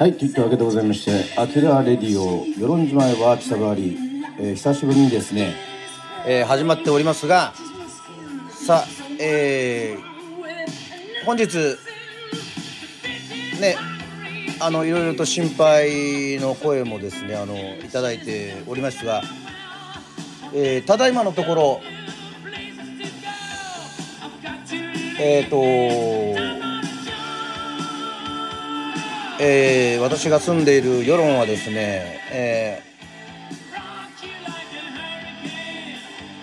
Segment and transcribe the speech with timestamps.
[0.00, 3.98] はい、といったわけでございまして、アキラレディオ、与論島へは北川り、
[4.38, 5.52] えー久しぶりにですね、
[6.26, 7.52] えー始まっておりますが、
[8.48, 8.84] さあ、
[9.20, 11.48] えー本日、
[13.60, 13.76] ね、
[14.58, 19.20] あの、いろいろと心配の声もですね、あの、いただいておりますが、
[20.54, 21.80] えーただいまのところ、
[25.20, 25.60] えっ、と、
[29.42, 32.90] えー私が住んでいる世論はですね、えー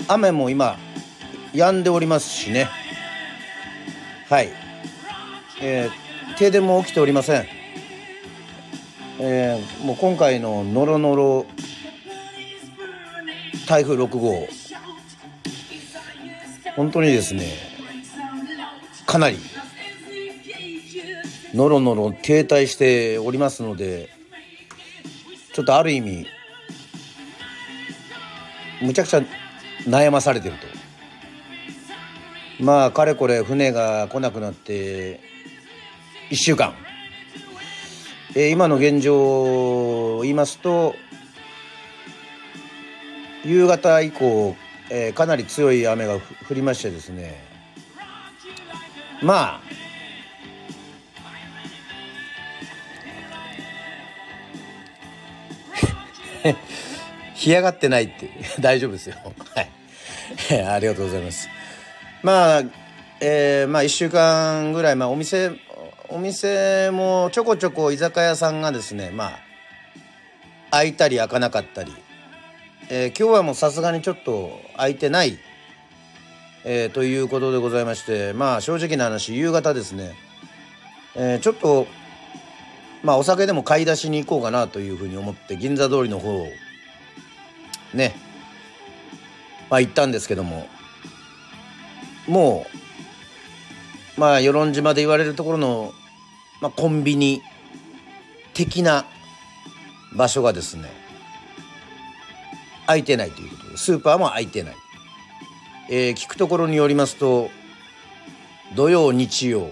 [0.09, 0.77] 雨も今
[1.53, 2.69] 止んでおりますしね。
[4.29, 4.49] はい、
[5.61, 7.45] えー停電も起きておりません、
[9.19, 11.45] えーもう今回のノロノロ
[13.67, 14.47] 台風6号
[16.75, 17.45] 本当にですね
[19.05, 19.37] かなり
[21.53, 24.09] のろのろ停滞しておりますので
[25.53, 26.27] ちょっとある意味
[28.81, 29.21] むちゃくちゃ
[29.85, 30.67] 悩まされてると。
[32.59, 35.19] まあかれこれ船が来なくなって
[36.31, 36.73] 1週間、
[38.35, 40.95] えー今の現状を言いますと
[43.45, 44.55] 夕方以降、
[44.89, 47.45] えーかなり強い雨が降りましてですね。
[49.21, 49.76] まあ
[56.53, 59.15] 干上がってないって 大丈夫ですよ。
[59.55, 59.69] はい。
[60.65, 61.49] ありがとうございます。
[62.23, 62.63] まあ
[63.19, 65.51] えーまあ1週間ぐらい、まあ、お店
[66.09, 69.39] お店もちょこちょこ居酒屋さんがですねま
[70.71, 71.93] あ開いたり開かなかったり、
[72.89, 75.37] えー今日はもうさすがにちょっと開いてない、
[76.63, 78.33] えーということでございまして。
[78.33, 80.13] まあ正直な話夕方ですね、
[81.15, 81.87] えーちょっと
[83.03, 86.47] まあお酒でも買い出しに行こうかなというふうに思って銀座通りの方を
[87.93, 88.15] ね。
[89.69, 90.67] まあ行ったんですけども。
[92.27, 92.65] も
[94.17, 95.93] うまあ与論島で言われるところの、
[96.61, 97.41] まあ、コンビニ
[98.53, 99.05] 的な
[100.13, 100.89] 場所がですね
[102.85, 104.75] 空いてないということでスーパーも空いてない、
[105.89, 107.49] えー聞くところによりますと
[108.75, 109.69] 土曜日曜、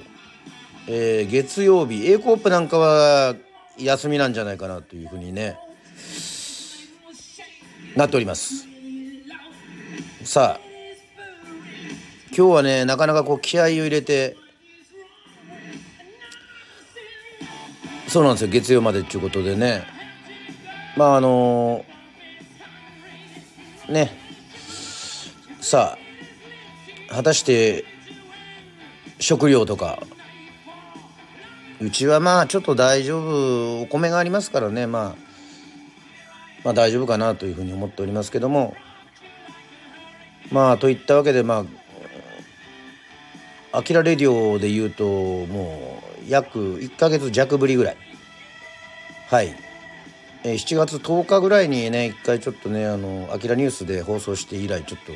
[0.87, 3.35] えー月曜日 A コープなんかは
[3.77, 5.57] 休みなんじゃないかなというふうにね
[7.95, 8.67] なっております。
[10.23, 10.65] さあ
[12.35, 14.35] 今日はねなかなかこう気合を入れて
[18.07, 19.85] そうなんですよ月曜までっていうことでね。
[20.97, 21.85] まああの
[23.89, 24.23] ね。
[25.61, 25.97] さ
[27.09, 27.85] あ果たして
[29.19, 29.99] 食料とか
[31.81, 35.25] うちはまあちょっと大丈夫お米がありますからねまあ
[36.63, 38.75] まあ大丈夫かなというふうに思っておりますけども。
[40.51, 41.65] まあといったわけでま
[43.73, 47.97] あ「アキラレディオ」で言うともう約1ヶ月弱ぶりぐらい。
[49.27, 49.55] はい、
[50.43, 55.13] えー7月10日ぐらいにね一回ちょっとねあの「アキラニュース」で放送して以来ちょっと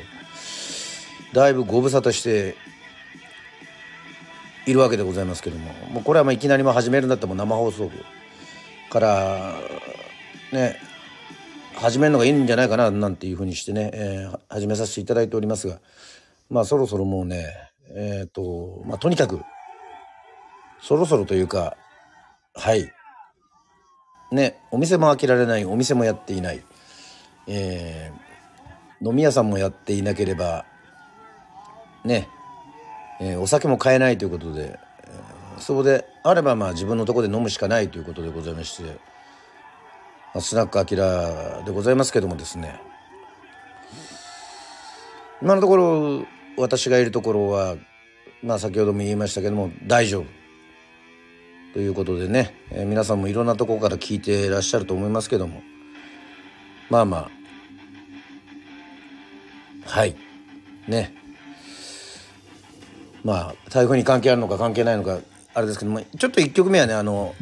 [1.32, 2.56] だいぶご無沙汰して
[4.66, 7.90] いるわけでございますけどももうこれはまあいきなりまあ始めるんだったらも生放送
[8.90, 9.54] から
[10.52, 10.76] ね
[11.74, 15.78] 始めるのがいいんじゃないかななんていうふうにしてね、えー始めさせていただいておりますが
[16.50, 17.46] まあそろそろもうね
[17.94, 19.40] えっ、とまあとにかく
[20.80, 21.76] そろそろというか
[22.54, 22.92] はい。
[24.32, 26.62] ねお店も開けられないお店もやっていない、
[27.46, 28.30] えー
[29.02, 30.66] 飲み屋さんもやっていなければ
[32.04, 32.28] ね、
[33.20, 38.90] えーお酒も買えないということで、えーそうであればまあ自分のとこで飲むしかないということでございまして、ま
[40.36, 42.80] あスナックアキラでございますけどもですね。
[45.42, 46.26] 今のところ
[46.56, 47.76] 私がいるところは
[48.42, 50.26] まあ先ほども言いましたけども大丈夫
[51.72, 55.62] ということでね、えー皆さんもいろんなところから聞いてらっしゃると思いますけども
[56.88, 57.30] まあまあ
[59.90, 60.14] はい。
[60.86, 61.19] ね。
[63.24, 65.18] まあ台風に関係あるのか関係ないのか
[65.54, 67.34] あれですけどもちょっと1曲目はねあの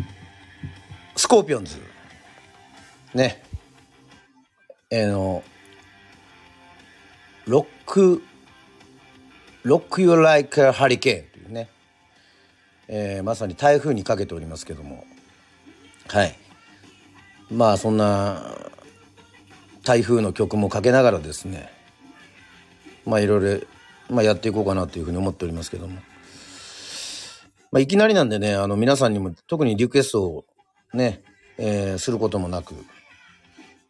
[1.18, 1.76] スコーピオンズ。
[3.12, 3.42] ね。
[4.88, 5.42] えーの
[7.46, 8.22] ロック
[9.64, 11.68] ロック You Like a Hurricane というね、
[12.86, 15.04] えーまさに台風にかけておりますけども。
[16.06, 16.36] はい。
[17.50, 18.54] まあそんな
[19.82, 21.68] 台風の曲もかけながらですね。
[23.04, 23.66] まあいろいろ、
[24.10, 25.94] まあ、やっていこうかなというふうに思っておりますけども、
[27.70, 30.44] まあ、いきなりなんでねあの皆さんにも特にリクエストを
[30.94, 31.22] ね、
[31.58, 32.74] えー、することもなく。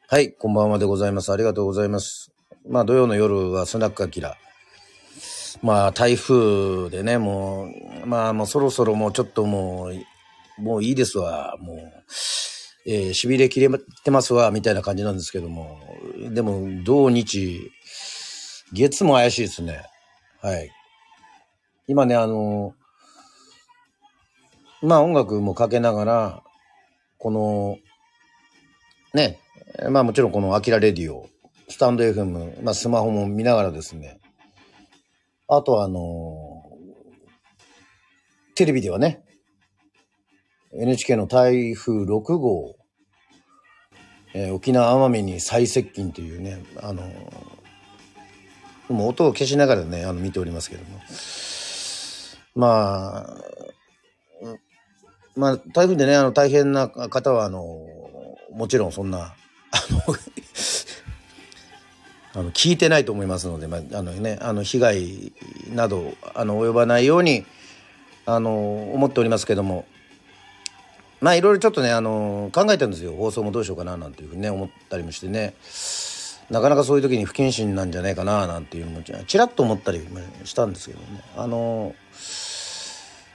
[0.09, 1.31] はい、こんばんはでございます。
[1.33, 2.33] ありがとうございます。
[2.69, 4.37] まあ土曜の夜はスナックアキラ。
[5.63, 7.67] まあ台風でね、も
[8.03, 9.91] う、まあもうそろそろもうちょっとも
[10.59, 11.79] う、もういいですわ、もう。
[12.87, 13.69] えー、痺れ切れ
[14.03, 15.79] てますわ、みたいな感じなんですけども。
[16.31, 17.71] でも、土日、
[18.73, 19.83] 月も怪しいですね。
[20.41, 20.71] はい。
[21.89, 22.75] 今ね、あの、
[24.83, 26.43] まあ音楽もかけながら、
[27.19, 27.79] この、
[29.15, 29.41] ね、
[29.91, 31.29] まあもちろんこのアキラレディオ、
[31.69, 34.21] スタンド FM、まあスマホも見ながらですね、
[35.49, 36.63] あとはあの
[38.55, 39.25] テレビではね、
[40.73, 42.77] NHK の台風6号、
[44.35, 47.03] えー、沖縄奄美に最接近というね、あの
[48.89, 51.01] もう音を消しながらね、あの見ておりますけども。
[52.55, 53.27] まあ、
[55.37, 57.87] まあ、台風でね、あの、大変な方は、あの、
[58.53, 60.03] もちろんそんな、あの
[62.35, 65.33] あの、聞いてないと思いますので、まあ、あのね、あの、被害
[65.73, 67.47] など、あの、及ばないように、
[68.27, 69.87] あの、思っておりますけども、
[71.21, 73.13] まあ、いろいろちょっとね、あの、考えてるんですよ。
[73.13, 75.55] 放送もどうしようかな、なんていうふうにね、思ったりもしてね。
[76.51, 80.01] なかなかそういう時に不謹慎なんじゃないかななんていうのもちらっと思ったり
[80.45, 81.23] したんですけどね。
[81.37, 81.95] あの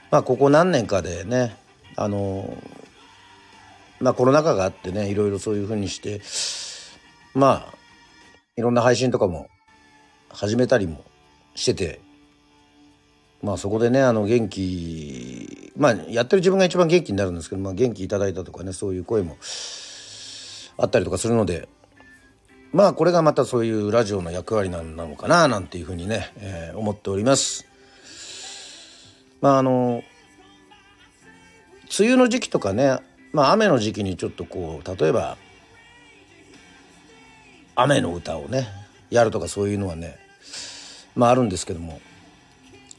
[0.10, 1.56] まあここ何年かでね
[1.96, 2.58] あの
[4.00, 6.22] まあコロナ禍があってねいろいろそういうふうにして
[7.36, 7.74] まあ
[8.58, 9.48] いろんな配信とかも
[10.30, 11.04] 始めたりも
[11.54, 12.02] してて
[13.44, 19.38] まあそこでねあの元気まあやってる自分が一番元気になるんですけど、まあ、元気いただいたとかねそういう声も
[20.78, 21.68] あったりとかするので
[22.74, 27.68] まあこれがまたそういうラジオの役割なのかななんていうふうにね、えー、思っております。
[29.42, 30.04] まああの
[32.00, 32.98] 梅雨の時期とかね
[33.32, 35.38] まあ雨の時期にちょっとこう例えば
[37.76, 38.68] 雨の歌をね
[39.12, 40.18] やるとかそういうのはね
[41.16, 42.02] まああるんですけども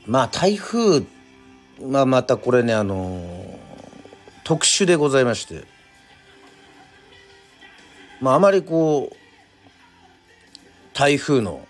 [0.06, 1.04] まあ台風
[1.82, 3.58] まあまたこれねあの
[4.44, 5.64] 特殊でございまして
[8.20, 9.23] まああまりこう
[10.94, 11.66] 台風の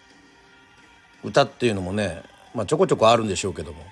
[1.24, 2.22] 歌っていうのもね、
[2.54, 3.82] まあ、ちょこちょこあるんでしょうけども。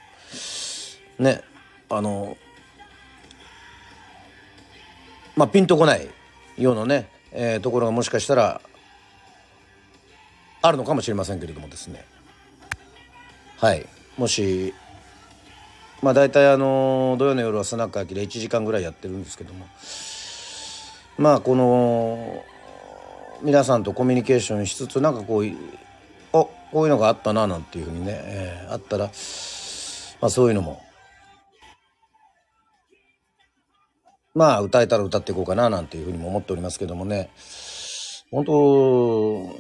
[1.18, 1.42] ね
[1.88, 2.36] あの
[5.36, 6.08] まあピンとこない
[6.58, 8.60] ようなね、えー、ところがもしかしたら
[10.62, 12.04] あるのかもしれませんけれどもですね。
[13.58, 13.86] はい。
[14.16, 14.74] もし
[16.02, 19.66] まあ大体あの土曜の夜はスナック秋で1時間ぐらいやってるんですけども。
[21.18, 22.44] まあこの
[23.42, 25.50] 皆さんとコミュニケーションしつつなんかこうあ
[26.32, 29.10] こういうのがあったななんていうふうにね、えー、あったら、ま
[30.28, 30.80] あ、そういうのも
[34.34, 37.30] まあ歌えたら歌っていこうかななんていうふうにも思っておりますけどもね。
[38.30, 39.50] 本当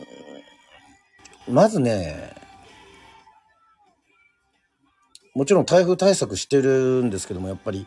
[1.50, 2.32] まずね
[5.34, 7.86] もちろん台風対策してるんですけどもやっぱり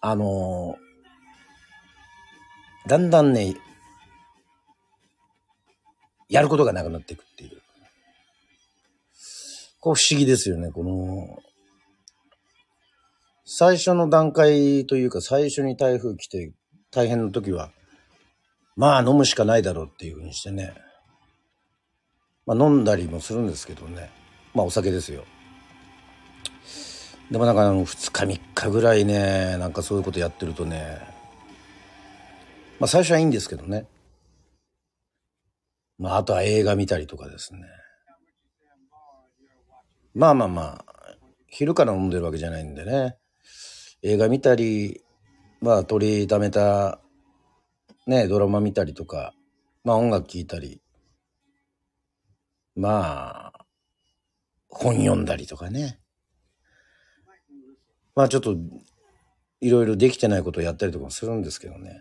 [0.00, 0.87] あのー
[2.88, 3.54] だんだんね、
[6.30, 7.60] やることがなくなっていくっていう。
[9.78, 11.38] こう不思議ですよね、この、
[13.44, 16.52] 最初の段階というか最初に台風来て
[16.90, 17.72] 大変な時は、
[18.74, 20.72] まあ飲むしかないだろうっていうふうにしてね。
[22.46, 24.10] まあ飲んだりもするんですけどね。
[24.54, 25.26] まあお酒ですよ。
[27.30, 31.17] でもなんかあの2日3日ぐらいね、なんかそういうことやってるとね、
[32.80, 33.86] まあ最初はいいんですけどね。
[35.98, 37.60] まああとは映画見たりとかですね。
[40.14, 40.84] まあまあまあ、
[41.46, 43.16] 昼から飲んでるわけじゃないんでね。
[44.02, 45.02] 映画見たり、
[45.60, 47.00] まあ取りためた
[48.08, 49.34] ね、ドラマ見たりとか、
[49.84, 50.80] まあ音楽聴いたり、
[52.74, 53.66] まあ、
[54.68, 56.00] 本読んだりとかね。
[58.14, 58.56] まあちょっと、
[59.60, 62.00] いろいろできてないことをやったりとかもするんですけどね。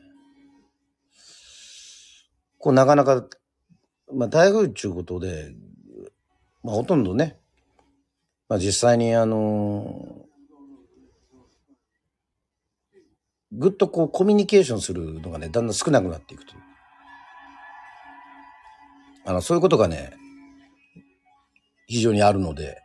[2.59, 3.25] こうなかなか、
[4.13, 5.53] まあ台風っていうことで、
[6.63, 7.37] まあほとんどね、
[8.49, 10.25] まあ実際にあの
[13.51, 16.61] ぐっとこうコミュニケーションするのがね、だんだん少なくなっていくという。
[19.25, 20.13] あの、そういうことがね、
[21.87, 22.81] 非常にあるので、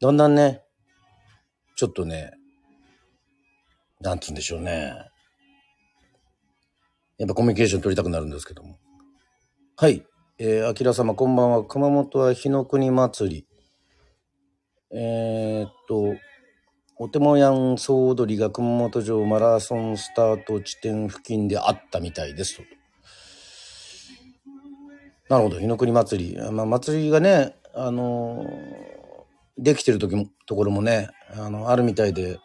[0.00, 0.62] だんだんね、
[1.76, 2.32] ちょっとね、
[4.00, 5.07] なんつうんでしょうね。
[7.18, 8.78] やっぱコミュニケーション取りたくなるんですけども。
[9.76, 10.06] はい。
[10.38, 11.64] えー、あきら様、こんばんは。
[11.64, 13.46] 熊本は日の国祭り。
[14.92, 16.14] えー、っと、
[16.96, 22.62] お手もやん総踊りが熊本城マラソンスタート地点付近であったみたいですと。
[25.28, 26.52] なるほど、日の国祭り。
[26.52, 28.46] まあ、祭りがね、あの、
[29.58, 32.38] できてる時も、ところもね、あの、あるみたいで、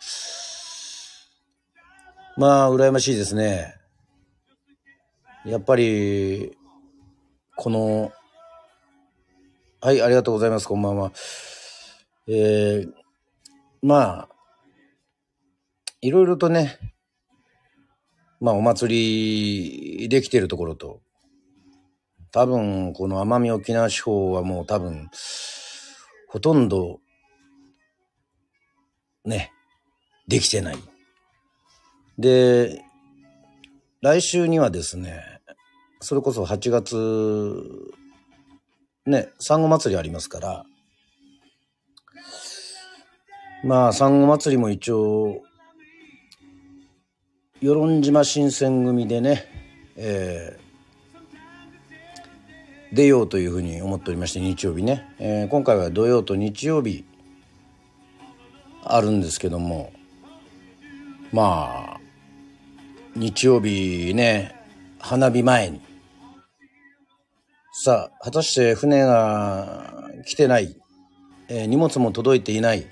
[2.38, 3.83] まあ、羨ましいですね。
[5.46, 6.58] やっぱり、
[7.58, 8.14] この、
[9.82, 10.68] はい、ありがとうございます。
[10.68, 11.12] こんばんは。
[12.28, 12.92] えー、
[13.82, 14.30] まあ、
[16.00, 16.80] いろいろとね、
[18.40, 21.02] まあお祭りできてるところと、
[22.32, 25.10] 多分この奄美沖縄地方はもう多分、
[26.30, 27.00] ほとんど、
[29.26, 29.52] ね、
[30.26, 30.78] できてない。
[32.18, 32.82] で、
[34.02, 35.33] 来週にはですね、
[36.04, 37.94] それこそ8月、
[39.06, 40.66] ね、サンゴ祭りありますから、
[43.64, 45.42] まあ、サンゴ祭りも一応、
[47.62, 49.46] 与論島新選組でね、
[49.96, 55.10] えー、出ようというふうに思っておりまして、日曜日ね。
[55.20, 57.06] えー、今回は土曜と日曜日、
[58.84, 59.94] あるんですけども、
[61.32, 62.02] まあ、
[63.16, 64.54] 日曜日ね、
[65.00, 65.93] 花火前に、
[67.76, 70.80] さあ、果たして船が来てない、
[71.48, 72.86] えー、荷物も届いていない、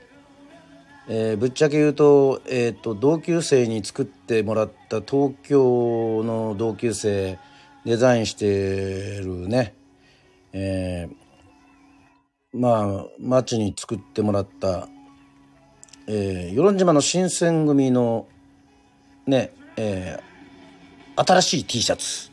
[1.07, 7.37] えー、ぶっちゃけ言うと,、えーと、同級生に作ってもらった東京の同級生
[7.85, 9.75] デザインしてるね、
[10.51, 14.87] えー、まあ町に作ってもらった、
[16.07, 18.27] えー、与論島の新選組の
[19.27, 22.30] ね、えー、新しい T シャツ。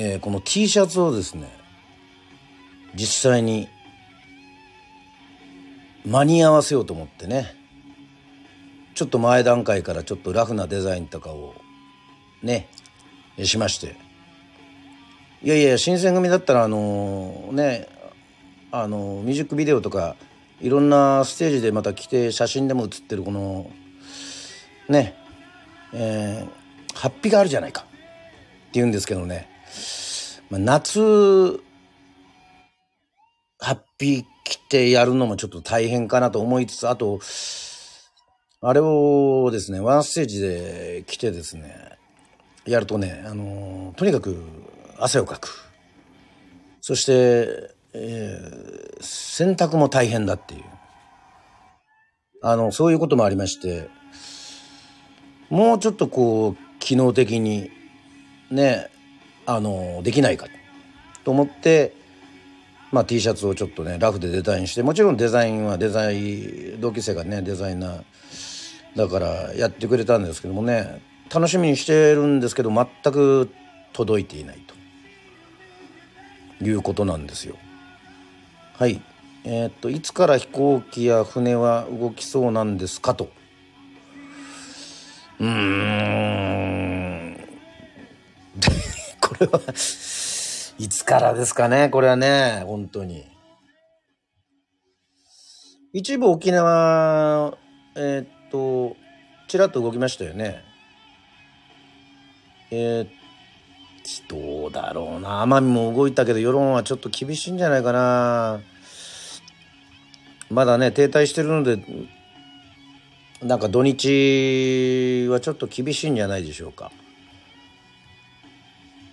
[0.00, 1.48] えー、この T シャツをですね
[2.94, 3.68] 実際に
[6.06, 7.52] 間に合わせようと思ってね
[8.94, 11.56] ちょっと前段階からちょっとラフなデザインとかを
[12.44, 12.68] ね
[13.42, 13.96] しまして。
[15.42, 17.88] いやいや新選組だったらあのね
[18.70, 20.16] あのミュージックビデオとか
[20.60, 23.70] いろんなステージでまた来て写真でも写ってるこの
[24.88, 25.14] ね
[25.92, 27.90] えー、ハッピがあるじゃないかって
[28.74, 29.57] 言うんですけどね。
[30.50, 31.60] まあ、夏、
[33.60, 37.20] ハッピー着てやるのもちょっと大変かなと思いつつ、あと、
[38.60, 41.98] あれをですね、ワンステージで着てですね、
[42.66, 44.42] やるとね、あのとにかく
[44.98, 45.64] 汗をかく。
[46.80, 50.64] そして、えー、洗濯も大変だっていう。
[52.42, 53.88] あの、そういうこともありまして、
[55.50, 57.70] もうちょっとこう、機能的に、
[58.50, 58.90] ね、
[59.48, 60.46] あのできないか
[61.24, 61.94] と思って、
[62.92, 68.02] まあ、T シャツをちょっとねラフでデザインしてもちろんデザインはデザイン同級生がねデザイナー
[68.94, 71.00] だからやってくれたんですけどもね
[71.32, 73.48] 楽しみにしてるんですけど全く
[73.94, 74.60] 届いていない
[76.58, 77.56] ということなんですよ。
[78.74, 79.00] はい
[79.44, 83.30] えー、っといつから飛行機や船は動きそうなんですかと。
[85.40, 86.57] うーん
[89.40, 89.60] れは、
[90.78, 93.24] いつからですかね、これはね、本当に。
[95.92, 97.56] 一部沖縄、
[97.96, 98.96] えー、っと、
[99.48, 100.62] ちらっと動きましたよね。
[102.70, 103.08] えー、
[104.28, 105.44] どうだろうな。
[105.44, 108.60] 奄美も動いたけど、世論はちょっと厳しいんじゃないかな。
[110.50, 111.78] まだね、停滞してるので、
[113.42, 116.90] なんか土日はちょっと厳しいんじゃないでしょうか。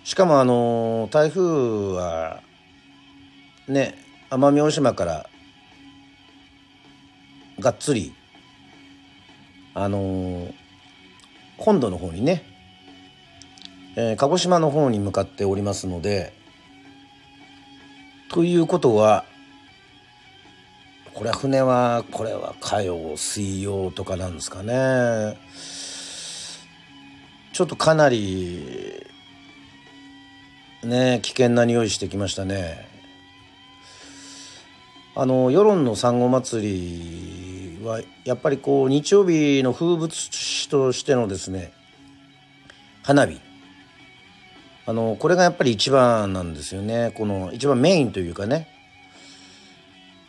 [0.06, 1.42] しかもあの台風
[1.96, 2.40] は
[3.66, 3.98] ね
[4.30, 5.28] 奄美大島から
[7.58, 8.14] がっつり
[9.74, 10.46] あの
[11.58, 12.44] 本土の方にね、
[13.96, 16.32] えー、鹿児島の方に向かっておりますので
[18.30, 19.24] ということは
[21.14, 25.36] これは船はこれは火曜水曜とかなんですかね。
[27.52, 29.04] ちょっとかなり
[30.84, 32.88] ね危険な匂いしてきましたね。
[35.14, 41.72] あの世論の産後祭りはやっぱりこう日曜日の風物詩としてのですね
[43.02, 43.40] 花火。
[44.88, 47.12] あのこれがやっぱり一番なんですよね。
[47.16, 48.68] この一番メインというかね。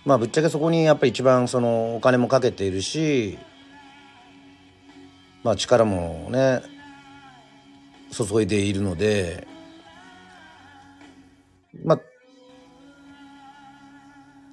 [0.06, 3.38] まあぶっちゃけそこにやっぱり一番そのお金もかけているし
[5.44, 6.62] まあ力もね
[8.12, 9.46] 注いでいるので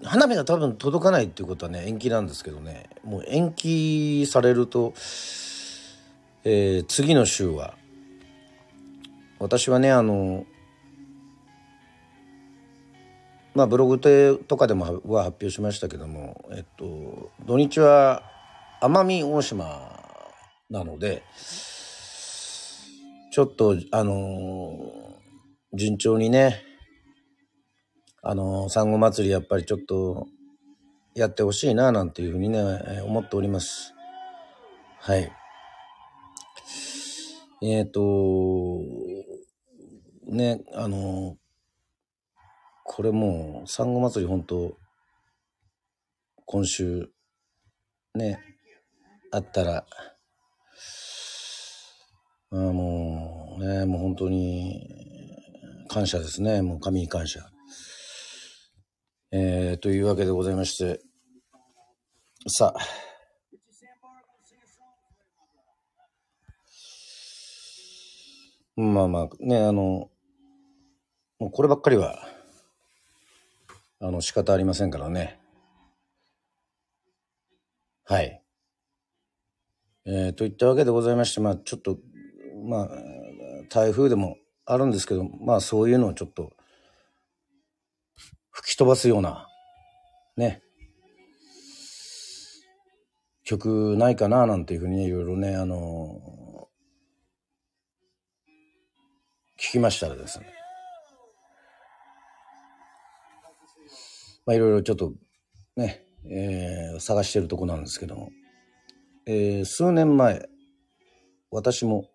[0.04, 2.90] 花火が多分届かないっていうことはね延期なんですけどね。
[3.04, 4.92] もう延期されると、
[6.44, 7.74] えー、次の週は
[9.38, 10.44] 私はねあの
[13.54, 13.98] まあブログ
[14.46, 18.22] とかでもは発表しましたけどもえっと土日は
[18.82, 19.90] 奄美大島
[20.70, 21.22] なので
[23.32, 24.92] ちょっとあの
[25.72, 26.62] 順調にね
[28.26, 30.26] あの、産後祭りやっぱりちょっと
[31.14, 32.58] やってほしいななんていうふうにね、
[33.04, 33.92] 思っております。
[34.98, 35.30] はい。
[37.62, 38.80] えっ、ー、と、
[40.26, 41.36] ね、あの、
[42.82, 44.74] これもう産後祭り本当
[46.46, 47.10] 今週
[48.14, 48.38] ね、
[49.32, 49.86] あったら、
[52.52, 54.88] あもうね、もう本当に
[55.88, 56.62] 感謝ですね。
[56.62, 57.50] もう神に感謝。
[59.36, 61.00] えー、というわけでございまして、
[62.46, 62.80] さあ、
[68.80, 70.08] まあまあ、ね、あの、
[71.40, 72.28] もうこればっかりは、
[73.98, 75.40] あの、仕方ありませんからね。
[78.04, 78.40] はい。
[80.06, 81.98] えー、といったわけでございまして、まあ、ちょっと、
[82.68, 82.88] まあ、
[83.68, 86.52] 台風でもあるんですけど、まあ、そういうのをちょっと、
[88.54, 89.48] 吹き飛ばすような、
[90.36, 90.62] ね、
[93.42, 100.46] 曲ないかななんていうふうにね、いろいろね、あのー、聞きましたらですね。
[104.46, 105.14] まあいろいろちょっと
[105.76, 108.30] ね、えー、探してるとこなんですけども、
[109.26, 110.48] えー、数年前、
[111.50, 112.08] 私も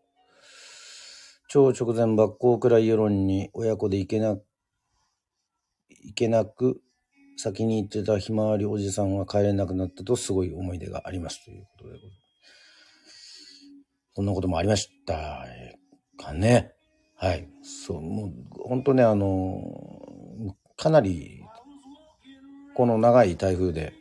[1.49, 4.48] 超直前抜行くらい世論に親子で行けなく
[6.01, 6.81] 行けなく、
[7.37, 11.99] 先に行ってたひまわりおじさんは帰れなくなったとすごい思い出がありますということで。
[14.13, 15.45] こんなこともありました
[16.17, 16.73] かね。
[17.15, 17.47] はい。
[17.63, 18.33] そう、もう
[18.67, 19.61] 本当ね、あの、
[20.75, 21.41] かなり、
[22.75, 23.93] この長い台風で、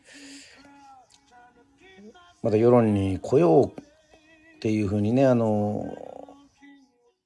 [2.42, 5.84] また世論に来ようっていうふうにね、あの、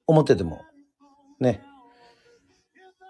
[0.06, 0.62] 思ってても、
[1.40, 1.62] ね、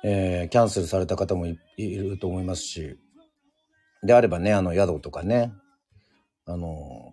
[0.05, 2.99] えー、キャンセルされた方もいると思いますし、
[4.03, 5.53] であればね、あの、宿とかね、
[6.45, 7.13] あの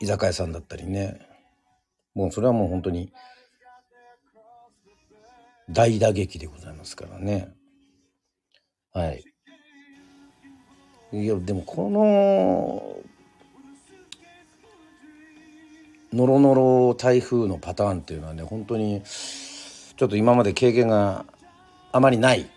[0.00, 1.20] ー、居酒屋さんだったりね、
[2.14, 3.12] もうそれはもう本当に、
[5.68, 7.52] 大打撃でございますからね。
[8.92, 9.24] はい。
[11.12, 12.96] いや、でもこの、
[16.12, 19.02] ノロノロ台風のパターンっていうのはね、本当に、
[19.96, 21.24] ちょっと今まで経験が
[21.92, 22.50] あまりない。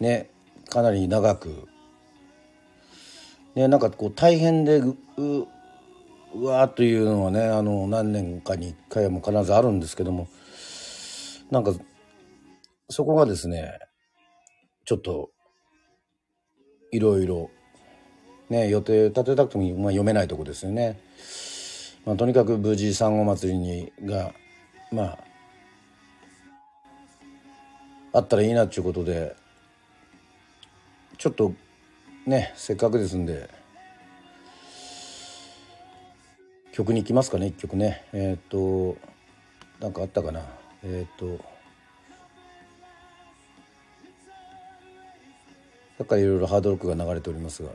[0.00, 0.30] ね
[0.68, 1.68] かなり長く。
[3.54, 4.96] ねなんかこう大変でう
[6.34, 10.28] うわーというのはねあの何年かに1回も必ずあるんですけども。
[11.50, 11.74] なんか
[12.88, 13.78] そこがですね
[14.86, 15.30] ちょっと
[16.92, 17.50] いろいろ
[18.48, 21.00] ね予定立てたくても、まあ、読めないとこですよね。
[22.06, 24.32] まあ、とにかく無事産後祭りにが
[24.90, 25.18] まあ
[28.12, 29.34] あったらいいなっていうことで
[31.18, 31.54] ちょっと
[32.26, 33.48] ねせっかくですんで
[36.72, 38.98] 曲に行きますかね一曲ねえっ、ー、と
[39.80, 40.42] なんかあったかな？
[40.84, 41.42] えっ、ー、と
[45.98, 47.70] さっきからいろいろハードロックが流れておりますが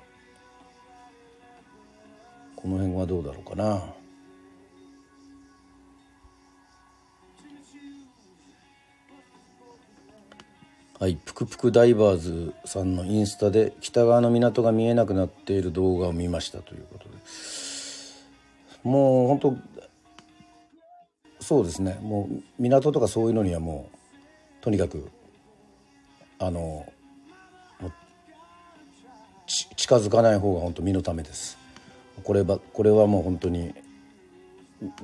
[2.55, 3.96] この辺はどうだろうかな？
[10.99, 17.15] はい、ぷくぷくダイバーズさんのインスタで北側の港が見えなくなっている動画を見ましたということで。
[18.83, 19.57] もう本当
[21.39, 21.99] そうですね。
[22.01, 25.07] もう港とかそういうのにはもうとにかく
[26.39, 26.91] あの
[29.75, 31.59] 近づかない方が本当身のためです。
[32.23, 33.75] こればこれはもう本当に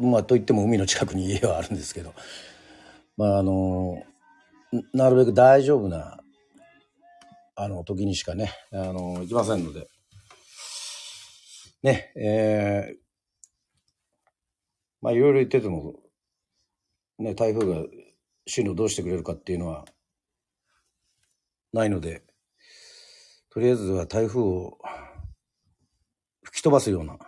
[0.01, 2.15] まあといっても海の近くに家はあるんですけど。
[3.15, 4.03] まああの
[4.93, 6.19] なるべく大丈夫な、
[7.55, 9.87] あの、時にしかね、あの、行きませんので、
[11.83, 12.97] ね、えー、
[15.01, 15.93] まあ、いろいろ言ってても、
[17.19, 17.87] ね、台風が
[18.47, 19.85] 進路どうしてくれるかっていうのは、
[21.71, 22.23] ないので、
[23.51, 24.79] とりあえずは台風を
[26.43, 27.19] 吹き飛ばすような、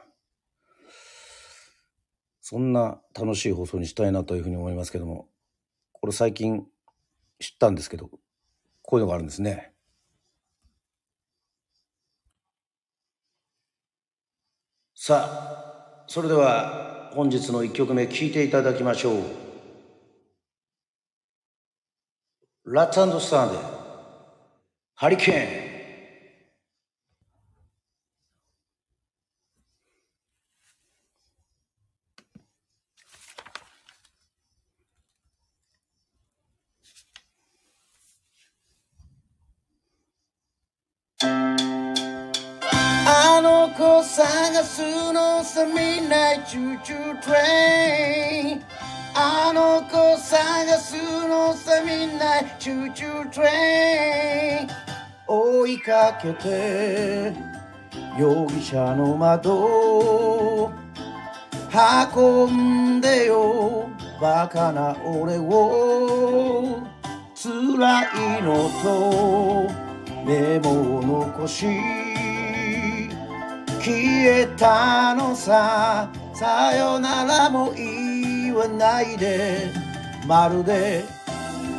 [2.41, 5.27] そんな楽しい放送にしたいなというふうに思いますけども、
[5.91, 6.65] これ最近、
[7.39, 8.09] 知ったんですけど、
[8.81, 9.73] こういうのがあるんですね。
[14.95, 19.23] さあ、それでは本日の一曲目聴いていただきましょう。
[22.65, 23.57] ラッツスターで、
[24.95, 25.64] ハリケーン。
[45.55, 48.61] のさみんなチューチュートレイン
[49.15, 50.95] あの子探す
[51.29, 54.67] のさみんなチューチュートレイン
[55.27, 57.33] 追いかけて
[58.19, 60.73] 容疑者の窓
[62.13, 63.89] 運んでよ。
[64.21, 66.79] バカな俺を。
[67.33, 69.69] 辛いのと
[70.25, 72.04] メモを残し
[73.85, 76.09] 消えたのさ。
[76.33, 79.71] さよならも言わないで。
[80.25, 81.05] まるで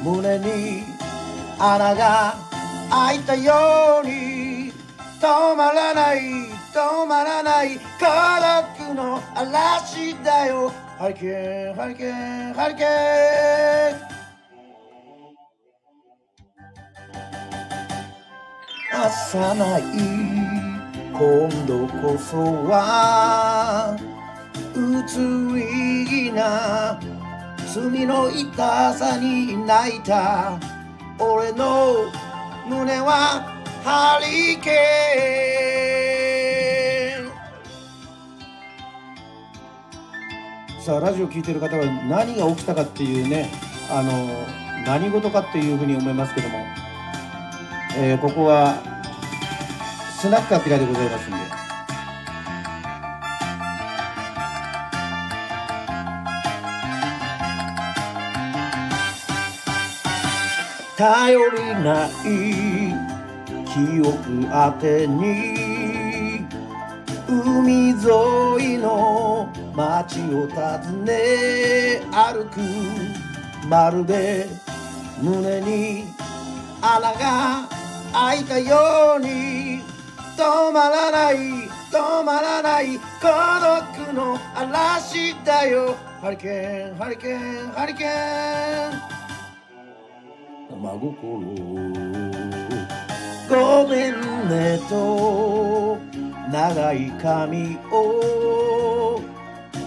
[0.04, 0.84] 胸に
[1.58, 2.36] 穴が
[2.88, 4.72] 開いたように。
[5.20, 6.20] 止まらない
[6.72, 7.76] 止まらない。
[7.76, 8.06] 孤
[8.86, 10.70] 独の嵐だよ。
[10.98, 12.86] ハリケーンハリケーンハリケー
[18.96, 20.45] ン朝ない。
[21.18, 22.36] 今度こそ
[22.68, 23.96] は
[24.74, 24.78] 移
[26.04, 27.00] りな
[27.72, 30.60] 罪の痛さに泣いた
[31.18, 32.12] 俺の
[32.68, 33.50] 胸は
[33.82, 37.30] ハリケー
[40.78, 43.50] ンさあラジオ聴いてる方は何が起きたかっていうね
[43.90, 44.12] あの
[44.84, 46.58] 何事かっていうふうに思いますけども、
[47.96, 48.95] えー、ここは
[50.18, 51.36] スナックアピラでございますんで。
[60.96, 62.94] 頼りない
[63.66, 66.46] 記憶あてに
[67.28, 72.60] 海沿いの街を訪ね歩く
[73.68, 74.48] まるで
[75.20, 76.04] 胸に
[76.80, 77.68] 穴が
[78.14, 79.95] 開いたように
[80.36, 81.36] 止まらない
[81.90, 83.28] 止まらない孤
[84.04, 85.96] 独の嵐だよ。
[86.20, 89.16] ハリケーンハリケーンハリケーン。
[90.78, 91.12] 真心
[93.48, 94.12] ごめん
[94.48, 95.98] ねと
[96.52, 99.22] 長い髪を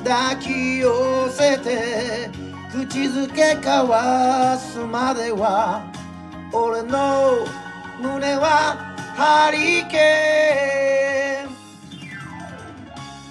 [0.03, 2.29] 抱き寄せて
[2.71, 5.83] 口づけ交わすまでは
[6.51, 7.45] 俺の
[8.01, 8.88] 胸は
[9.19, 11.49] ハリケー。
[11.49, 11.51] ン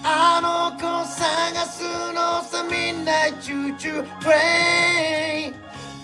[0.05, 4.23] あの子探すのさみんなチューチュー。
[4.23, 5.49] トレイ。
[5.49, 5.55] ン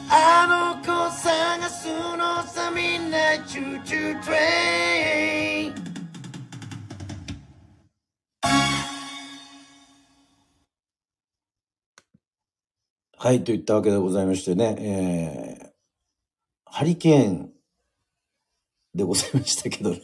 [0.08, 4.24] あの子探すのさみんなチューチュー。
[4.24, 5.68] トレイ。
[5.68, 5.74] ン
[13.18, 17.53] はい、といったわけでございましてね、えー、ハリケーン。
[18.94, 19.94] でございましたけど、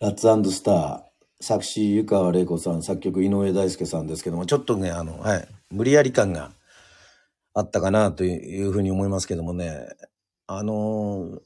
[0.00, 1.02] ラッツスター、
[1.40, 6.52] 作詞湯川玲子さん、作曲井上大輔さんですけども、ちょっとね、あの、はい、無理やり感が
[7.54, 9.88] あったかなというふうに思いますけどもね、
[10.46, 11.40] あの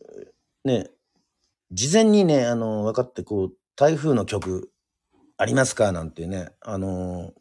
[0.64, 0.88] ね、
[1.70, 4.70] 事前にね、あの、分かって、こう、台風の曲
[5.42, 7.32] ありますかなんてね、あの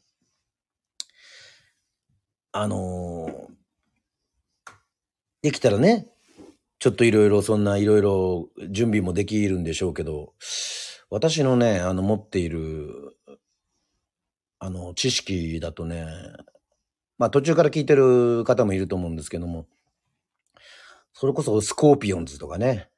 [2.51, 3.47] あの
[5.41, 6.07] できたらね、
[6.81, 10.33] ちょっといろいろそんないろいろ準備もできるんでしょうけど、
[11.11, 13.15] 私のね、あの持っている、
[14.57, 16.07] あの知識だとね、
[17.19, 19.67] まあ途中から聞いてる方もいると思うんですけども、
[21.13, 22.89] それこそスコーピオンズとかね、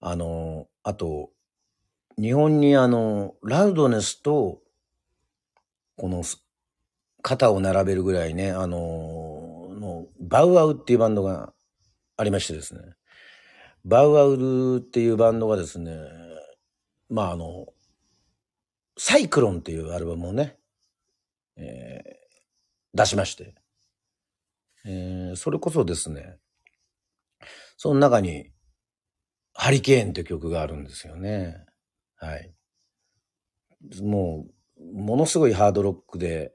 [0.00, 1.30] あの、あと、
[2.20, 4.60] 日本にあの、ラウドネスと、
[5.96, 6.22] この、
[7.20, 11.52] 肩を並べるぐらいね、あの、のバウアウっていうバンドが
[12.20, 12.80] ありましてですね。
[13.86, 15.96] バウアウルっていうバンドがですね、
[17.08, 17.66] まああの、
[18.98, 20.58] サイクロンっていうアルバムをね、
[21.56, 23.54] えー、出しまして、
[24.84, 26.36] えー、それこそですね、
[27.78, 28.50] その中に、
[29.54, 31.64] ハリケーンって曲があるんですよね。
[32.16, 32.52] はい。
[34.02, 34.46] も
[34.78, 36.52] う、ものすごいハードロックで、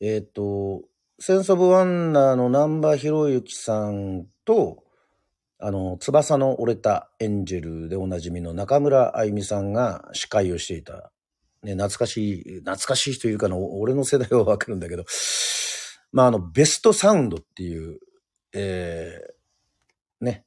[0.00, 0.82] えっ、ー、と、
[1.20, 4.84] センスオブワンダーの南波博之さんと、
[5.58, 11.12] あの、翼の折れたエンジェルでおなじみの中村あゆみさんが司会をしていた。
[11.62, 15.04] ね、懐かしい、懐かしいというかの、俺の世代はわかるんだけど、
[16.10, 18.00] まあ、あの、ベストサウンドっていう、
[18.52, 20.44] えー、ね、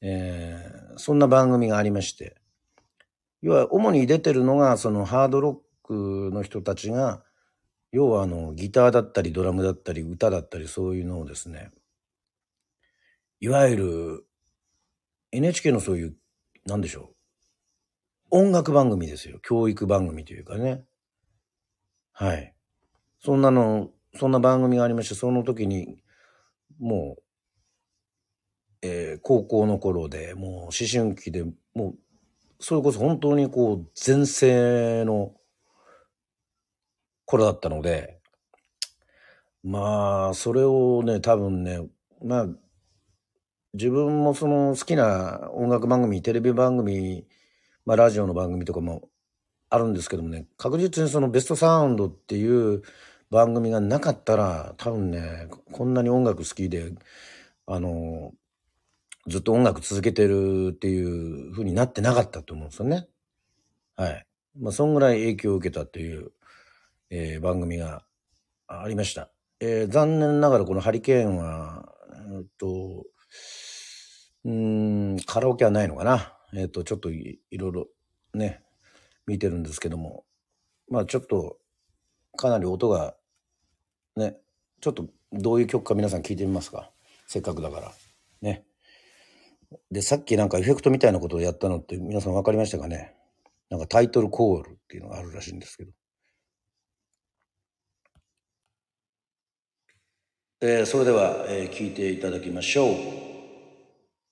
[0.00, 2.36] えー、そんな番組がありまして、
[3.40, 7.22] 要は、主に出てるのが、そのハードロックの人たちが、
[7.92, 11.70] 要はあの、ギターだったり、ドラムだったり、歌だったり、そういうのをですね、
[13.40, 14.26] いわゆる、
[15.32, 16.16] NHK のそういう、
[16.66, 17.10] なんでしょ
[18.30, 18.36] う。
[18.36, 19.38] 音楽番組ですよ。
[19.42, 20.84] 教育番組というかね。
[22.12, 22.54] はい。
[23.20, 26.02] そんなの、そんな番組がありまして、その時に、
[26.78, 27.22] もう、
[28.82, 31.44] えー、高校の頃で、もう思春期で、
[31.74, 31.98] もう、
[32.60, 35.34] それこそ本当にこう、前世の
[37.24, 38.20] 頃だったので、
[39.62, 41.80] まあ、それをね、多分ね、
[42.22, 42.46] まあ、
[43.74, 47.26] 自分もその好きな音楽番組、テレビ番組、
[47.84, 49.08] まあラジオの番組とかも
[49.68, 52.82] あるんですけどもね、確実にそのベストサウンドっていう
[53.30, 56.92] 番組がなかったら、多分ね、こんなに音楽好きで、
[57.66, 58.32] あの、
[59.26, 63.08] ずっと音楽続けてるっていう風になってなかったと思うんですよね。
[63.96, 64.26] はい。
[64.56, 66.30] まあ、そんぐらい影響を受けたっていう、
[67.10, 68.04] えー、番組が
[68.68, 69.30] ありました。
[69.58, 71.92] えー、残念ながらこのハリケーンは、
[72.38, 73.04] えっと、
[74.44, 76.36] うん、カラオケはないのかな。
[76.52, 77.86] えっ、ー、と、ちょっといろいろ
[78.34, 78.62] ね、
[79.26, 80.24] 見てるんですけども、
[80.88, 81.58] まあちょっと、
[82.36, 83.16] かなり音が、
[84.16, 84.36] ね、
[84.80, 86.90] ちょっとどういう曲か皆さん聞いてみますか。
[87.26, 87.92] せっかくだから。
[88.42, 88.66] ね。
[89.90, 93.14] で、さっきなんかエフェクトみたいなことをやったのって皆さん分かりましたかね
[93.70, 95.92] なんかタイトルコールっていうのがあるらしいんですけど。
[100.60, 103.33] えー、それでは、えー、聞いていただきましょう。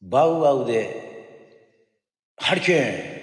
[0.03, 1.01] バウアウで
[2.37, 3.22] ハリケーン。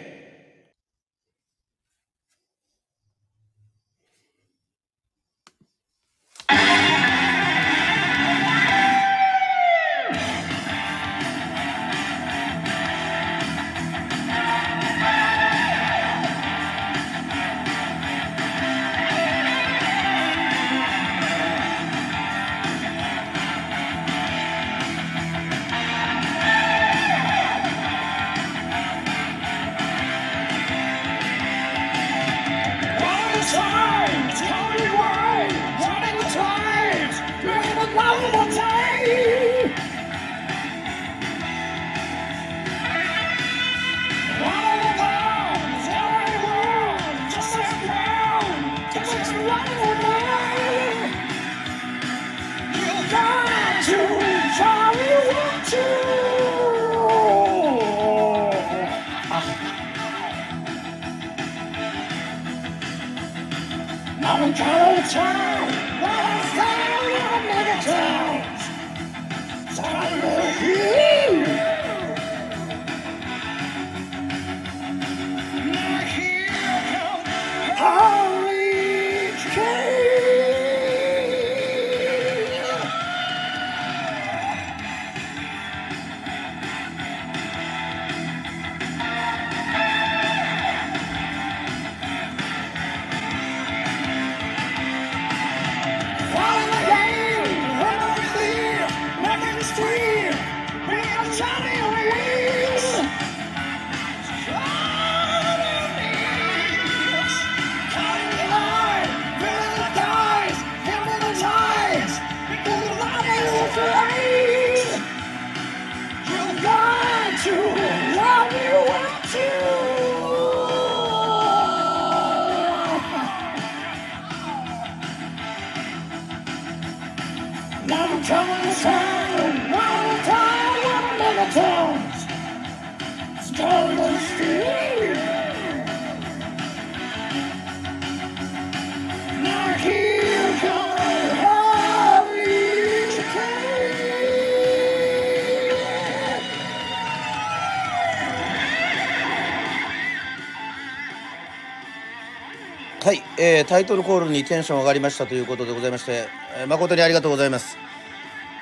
[153.70, 156.28] タイトルコールにテンション上がりましたということでございまして、
[156.58, 157.78] えー、誠にありがとうございます。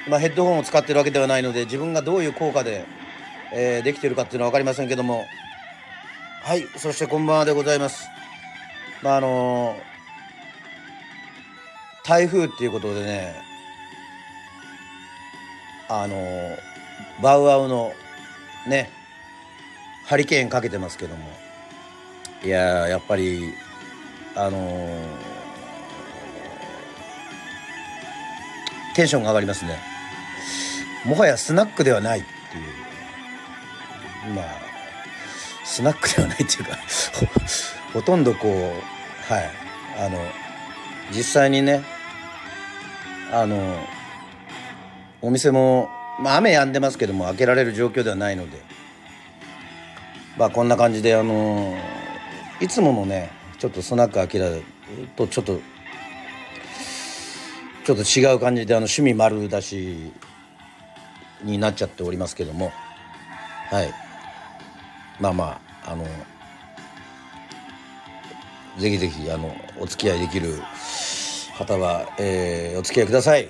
[0.10, 2.84] まあ、ヘッドホンを使ってるわけではないので、自分がどういう効果で、
[3.54, 5.26] えー、できてるかっていうのは分かりませんけども、
[6.44, 8.10] はい、そしてこんばんはでございます。
[9.02, 13.34] まあ、あのー、台風っていうことでね、
[15.88, 16.58] あのー、
[17.24, 17.94] バウアウの
[18.68, 18.90] ね、
[20.06, 21.24] ハリケーンかけてますけども、
[22.44, 23.54] いややっぱり
[24.38, 25.28] あのー
[28.98, 29.78] テンションが上がりますね。
[31.06, 34.34] もはやスナックではないっていう。
[34.34, 34.46] まあ
[35.64, 36.80] スナックではないっていうか
[37.94, 39.52] ほとんどこうはい。
[40.00, 40.18] あの
[41.12, 41.84] 実際にね
[43.32, 43.78] あの
[45.22, 48.58] お店も、まあ、雨止んでますけども開けられる状況ではないので。
[50.38, 51.76] まあこんな感じであの
[52.60, 54.64] いつものねちょっとスナック開けられる
[55.16, 55.60] とちょっと
[57.84, 60.12] ちょっと違う感じであの趣味丸出し
[61.44, 62.72] になっちゃっておりますけども。
[63.70, 63.94] はい。
[65.20, 66.06] まあまああの
[68.78, 70.60] ぜひぜひあのお付き合いできる
[71.58, 73.50] 方は、えー、お付き合いください。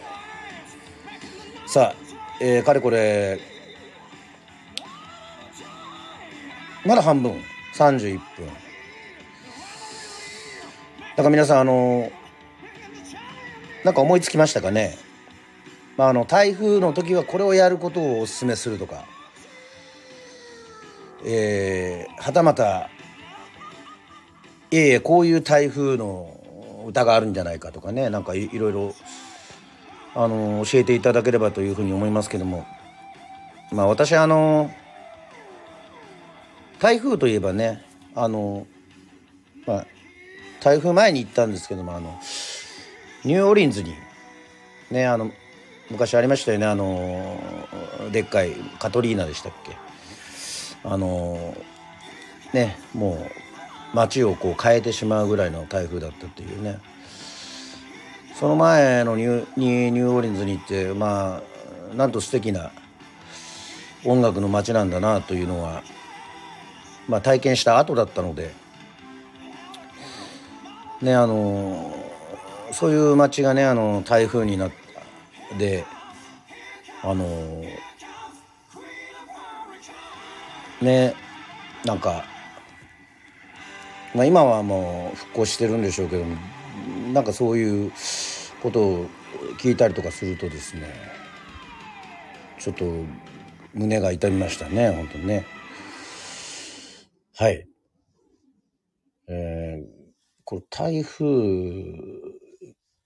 [1.65, 1.95] さあ、
[2.39, 3.39] えー、かれこれ
[6.85, 7.41] まだ半分。
[7.73, 8.66] 31分。
[11.17, 12.11] だから皆さんあの
[13.83, 14.95] なんか思いつきましたかね？
[15.97, 19.03] まあ、あの台風の時はこれをやることをお勧めするとか、
[21.25, 22.91] えー、はたまた
[24.69, 26.39] いえいえこういう台風の
[26.85, 28.11] 歌があるんじゃないかとかね。
[28.11, 28.93] なんかいろいろ
[30.13, 32.63] あの教えていただければというふうに思いますけども。
[33.71, 34.69] まあ私あの
[36.77, 38.67] 台風といえばねあの
[39.65, 39.87] まあ
[40.67, 42.19] 台風前に行ったんですけどもあの
[43.23, 43.93] ニューオーリンズに
[44.91, 45.31] ねあの
[45.89, 47.39] 昔ありましたよねあの
[48.11, 49.77] でっかいカトリーナでしたっけ。
[50.83, 51.55] あの
[52.53, 56.79] ねもう街をこう変えてしまうぐらいの台風だったっていうね。
[58.35, 61.41] その前のニュニューオーリンズに行ってま
[61.91, 62.71] あなんと素敵な
[64.03, 65.81] 音楽の街なんだなというのは、
[67.07, 68.51] まあ、体験した後だったので
[71.01, 71.93] ねあの
[72.71, 74.77] そういう街がねあの台風になって
[75.57, 75.85] で
[77.03, 77.63] あの
[80.81, 81.15] ね
[81.85, 82.25] なんか、
[84.13, 86.25] まあ、今はもう復興してるんでしょうけど
[87.13, 87.91] なんかそういう
[88.61, 89.05] ことを
[89.59, 90.93] 聞いたりとかするとですね
[92.59, 92.85] ちょっと
[93.73, 95.45] 胸が痛みましたね本当にね。
[97.39, 97.67] はい。
[99.27, 99.96] えー、
[100.49, 101.25] これ台風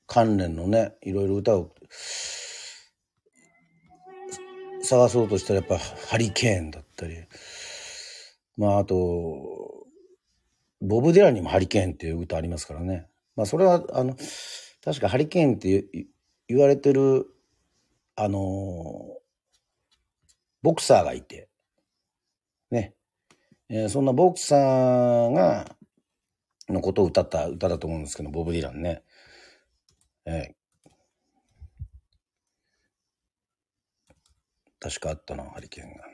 [0.05, 1.73] 関連のねいろいろ歌を
[4.83, 7.15] 探そうとしたらやっぱハリケーンだったり、
[8.57, 9.87] まああと、
[10.81, 13.07] ボブ・ディランにもハリケーンっていう歌ありますからね。
[13.35, 14.15] まあそれは、あの、
[14.83, 15.87] 確かハリケーンって
[16.47, 17.25] 言われてる、
[18.15, 19.17] あの、
[20.61, 21.49] ボクサーがいて、
[22.69, 22.93] ね。
[23.67, 25.75] えー、そんなボクサーが、
[26.71, 29.03] のことを歌った歌だと思うんですけど、ボブ・ディランね。
[30.25, 30.55] え
[34.81, 36.10] 確かあったな、ハリケーンが。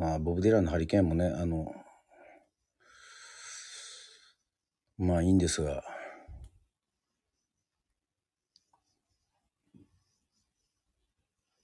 [0.00, 1.74] まあ、ボブ・ディランのハリケーンもね、あの、
[4.96, 5.84] まあいいんですが、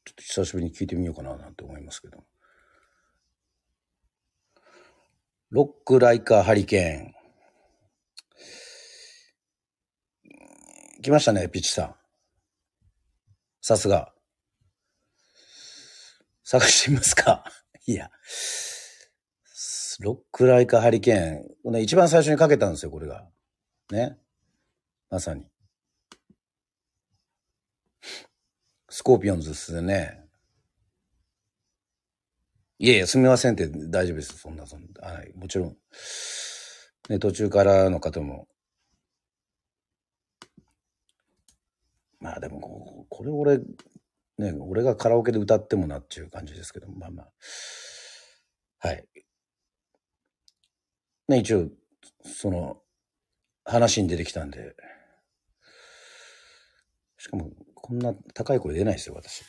[0.04, 2.24] ちょっと久しぶりに聞いてみようかななんて思いますけど。
[5.48, 11.00] ロックライカーハリケーン。
[11.00, 11.94] 来ましたね、ピッチさん。
[13.62, 14.12] さすが。
[16.44, 17.42] 探してみますか
[17.86, 18.10] いや。
[20.00, 21.72] ロックライカハリケーン。
[21.72, 23.26] ね、一番最初にかけたんですよ、これが。
[23.90, 24.18] ね。
[25.08, 25.46] まさに。
[28.88, 30.26] スコーピオンズですね。
[32.78, 34.36] いやいや、すみませんって大丈夫です。
[34.36, 35.08] そんな、そんな。
[35.08, 35.32] はい。
[35.34, 35.76] もちろん。
[37.08, 38.48] ね、途中からの方も。
[42.20, 43.60] まあでも、これ俺、
[44.38, 47.28] ね、俺がカラオケで歌ってもなっていう感じですけど、まあまあ。
[48.78, 49.04] はい。
[51.28, 51.68] ね、一応、
[52.24, 52.82] その、
[53.64, 54.76] 話に出てきたんで。
[57.18, 59.44] しかも、こんな高い声出ないですよ、私。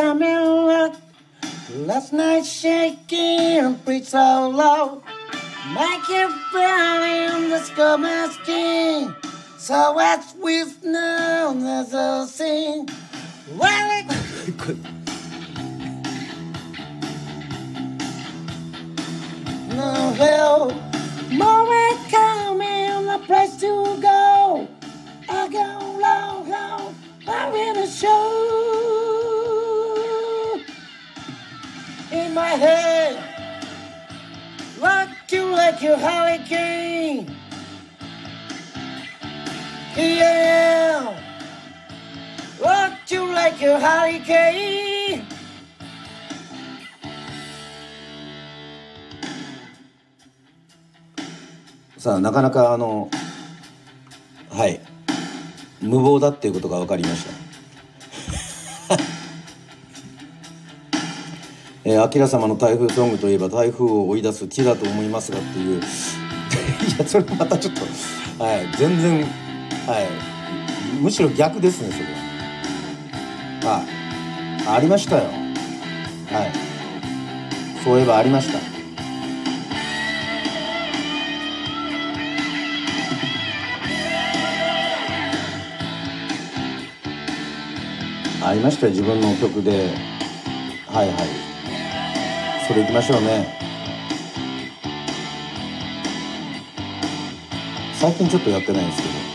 [0.00, 0.96] Coming up.
[1.74, 5.02] Last night shaking, breathe so low.
[5.74, 9.14] Make it burn in the my skin.
[9.58, 12.88] So as with no another thing.
[13.58, 14.06] Well, it
[19.76, 19.92] no
[20.22, 20.72] hell.
[21.30, 24.66] More coming, a place to go.
[25.28, 25.68] I go
[26.06, 26.94] long, long,
[27.28, 29.19] I'm in a show.
[32.12, 33.22] In my head,
[34.80, 37.36] rock you like a hurricane.
[39.96, 41.14] Yeah,
[42.60, 45.24] rock you like a hurricane.
[51.96, 53.10] さあなかなかあの
[54.50, 54.80] はい
[55.82, 57.49] 無謀だっていうことが分かりました
[61.90, 65.80] えー、アキラ様の台風ソングといえば台風を追い出す木だと思いますがっていう。
[65.82, 65.82] い
[66.96, 69.26] やそれまたちょっとはい全然
[69.88, 70.06] はい。
[71.02, 72.04] むしろ逆ですねそれ
[73.68, 73.82] は。
[74.68, 75.24] あありましたよ。
[76.30, 76.52] はい。
[77.82, 78.58] そういえばありました。
[88.46, 89.88] ありましたよ自分の曲で。
[90.86, 91.49] はいはい。
[92.70, 93.48] それいきましょうね。
[97.94, 99.29] 最近ちょっとやってないんですけど。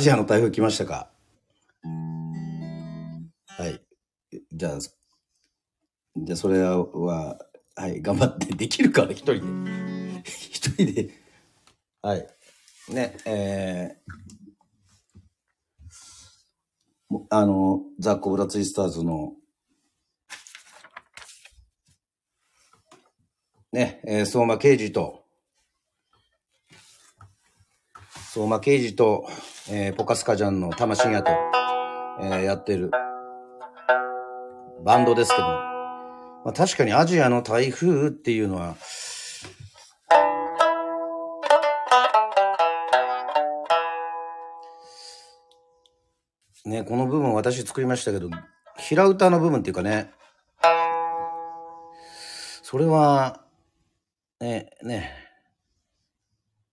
[0.00, 1.08] ジアの台風来ましたか？
[3.46, 3.80] はい。
[4.52, 7.38] じゃあ、じゃあそれは、
[7.76, 9.42] はい、頑張ってできるから、一人で。
[10.26, 11.10] 一人で。
[12.02, 12.26] はい。
[12.88, 19.34] ね、えー、あの、ザ・コブラツイスターズの、
[23.72, 25.19] ね、えー、相馬刑事と、
[28.32, 29.26] 相馬刑事と、
[29.68, 31.32] えー、ポカスカジャンの魂やと、
[32.22, 32.92] えー、やってる
[34.84, 38.76] バンドですけど、まあ、確かにアジアの台風っていうのは、
[46.66, 48.30] ね、この部分私作りましたけど、
[48.78, 50.12] 平歌の部分っていうかね、
[52.62, 53.40] それは、
[54.38, 55.29] ね、ね、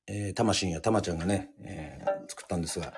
[0.08, 2.94] えー、魂やたまちゃんがね、えー作ったんですが。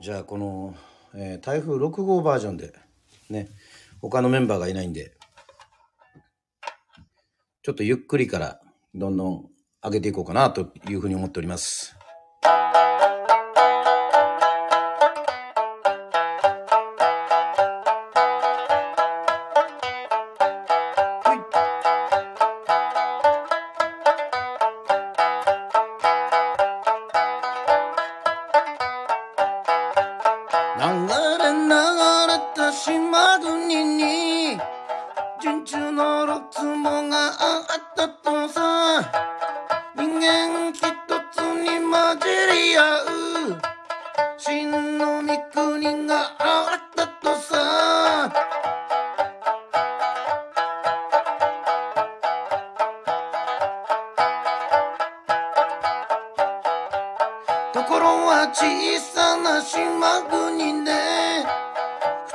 [0.00, 0.74] じゃあこの、
[1.14, 2.72] えー、台風6号バージョンで
[3.28, 3.48] ね
[4.00, 5.14] 他のメンバーがいないんで
[7.62, 8.60] ちょっとゆっくりから
[8.94, 9.50] どんどん
[9.82, 11.96] 上げていこうかなというふうに思っております。
[58.24, 60.92] は小さな島国で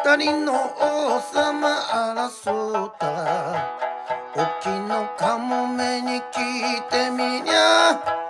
[0.04, 1.70] 二人の王様
[2.16, 3.82] 争った。
[4.34, 8.21] 沖のカモメに聞いてみりゃ。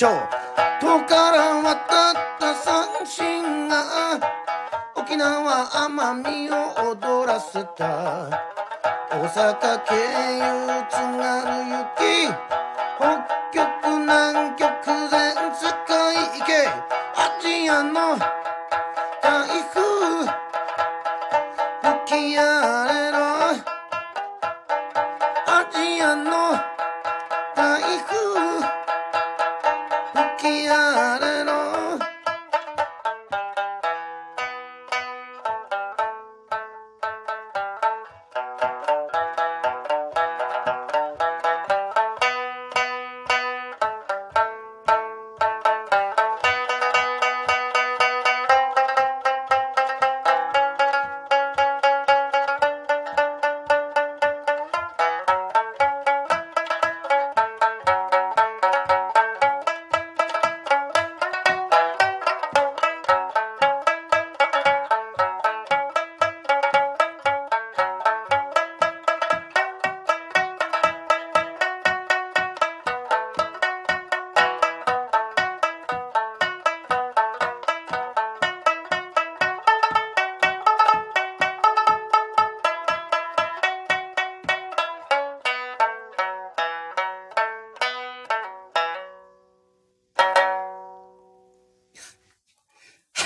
[0.00, 0.33] ど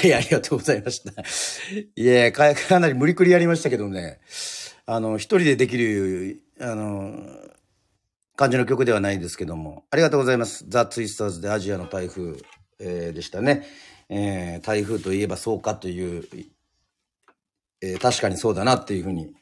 [0.09, 1.22] い、ありがとうございました。
[1.96, 4.20] いやか、なり無理くりやりましたけどね、
[4.86, 7.14] あの、一人でできる、あの、
[8.36, 10.64] 感じの曲ではないですけども、ありがとうございます。
[10.68, 12.36] ザ・ツイスターズでアジアの台風、
[12.78, 13.66] えーでしたね。
[14.09, 16.24] えー台風といえばそうかという、
[17.82, 19.34] えー確かにそうだなっていうふうに、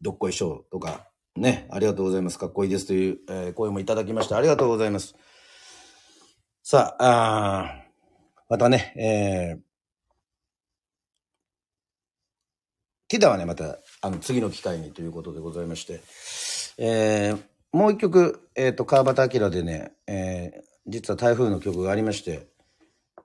[0.00, 2.38] どっこいしょとか、ね、ありがとうございます。
[2.38, 5.14] かっこいいですという、えー声もいただきまして、ありがとうございます。
[6.62, 7.87] さあ、あ
[8.48, 9.62] またね、えー、
[13.08, 16.00] キダはね、また、あの、次の機会にということでございまして、
[16.78, 17.42] えー、
[17.72, 22.46] もう一曲、えっ、と、川端明でね、えー、実は台風の曲がありまして、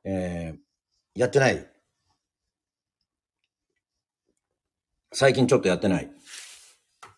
[0.04, 1.66] えー、やってない。
[5.14, 6.12] 最近ちょっとやってない。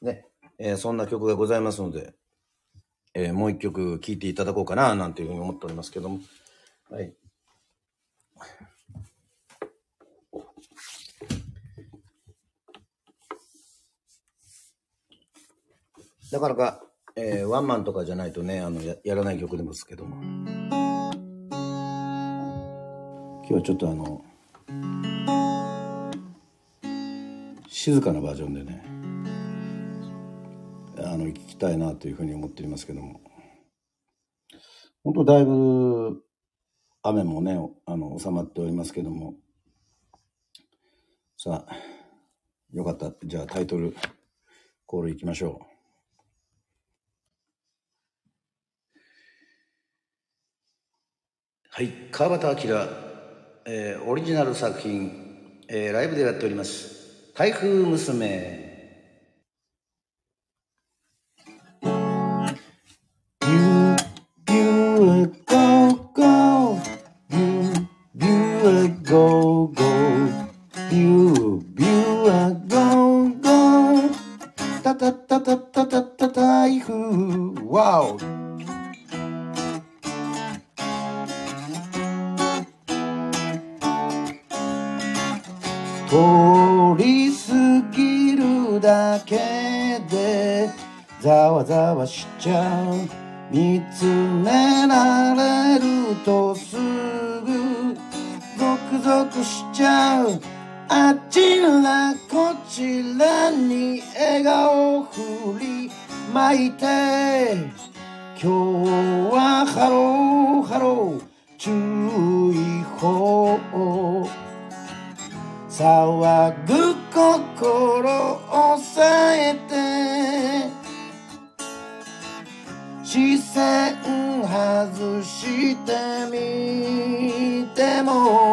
[0.01, 0.27] ね、
[0.59, 2.13] えーそんな曲がございますので、
[3.15, 6.19] えーもう一曲聴いていただこうかな、なんていうふうに思っておりますけども。
[6.91, 7.11] はい。
[16.31, 16.81] なかなか、
[17.15, 20.17] えーワンマンとかじゃないとね、あの、ややらない曲でもですけども。
[23.47, 24.25] 今日はちょっとあの、
[27.69, 28.83] 静かなバージョンでね、
[30.97, 33.21] あの、聞きたいなというふうに思っておりますけども。
[35.03, 36.24] 本当だいぶ、
[37.07, 39.35] 雨もね、あの、収まっておりますけども。
[41.37, 41.75] さあ、
[42.73, 43.13] よかった。
[43.23, 43.95] じゃあタイトル
[44.87, 45.65] コールいきましょう。
[51.69, 52.73] はい、川端明、
[53.65, 57.31] えーオリジナル作品、えーライブでやっております。
[57.35, 58.64] 台風娘。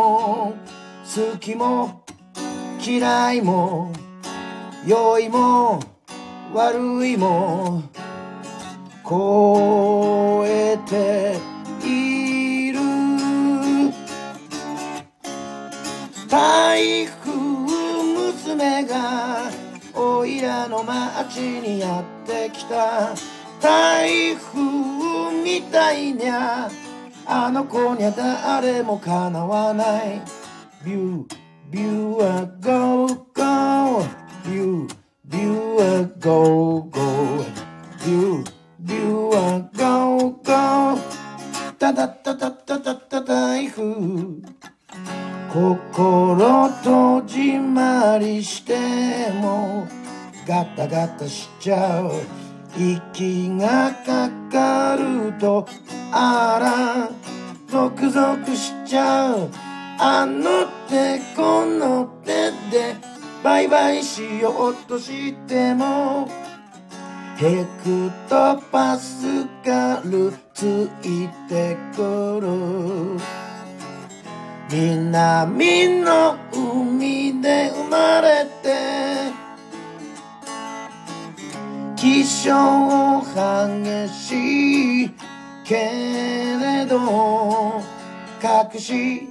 [0.03, 2.05] 好きも
[2.84, 3.92] 嫌いも
[4.84, 5.80] 良いも
[6.53, 7.82] 悪いも
[9.09, 11.36] 超えて
[11.86, 12.80] いる。
[16.28, 19.50] 台風娘が
[19.94, 23.14] おいらの町にやってきた。
[23.61, 24.61] 台風
[25.44, 26.68] みたいにゃ
[27.27, 30.23] あの子にゃ誰もかなわない。
[30.85, 31.37] ビュー
[31.70, 34.09] ビューはゴーゴー
[34.45, 37.45] ビュービューはゴーゴー
[38.05, 41.23] ビュービューはゴーゴー
[41.79, 43.85] タタタタタタタ台風
[45.53, 49.87] 心閉じまりしても
[50.49, 52.41] ガタガタしちゃう
[52.77, 55.66] 息がかかると
[56.11, 57.11] あら
[57.68, 59.51] ゾクゾクしちゃう。
[59.99, 62.97] あの手この手で
[63.43, 66.29] バイバイしようとしても
[67.37, 73.20] ヘクトパスカルついてくる。
[74.70, 78.73] 南の海で生まれて
[82.03, 85.11] 気象激しい
[85.64, 85.76] け
[86.61, 87.80] れど
[88.42, 89.28] 隠し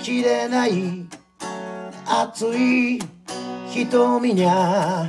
[0.00, 1.06] きれない
[2.04, 2.98] 熱い
[3.70, 5.08] 瞳にゃ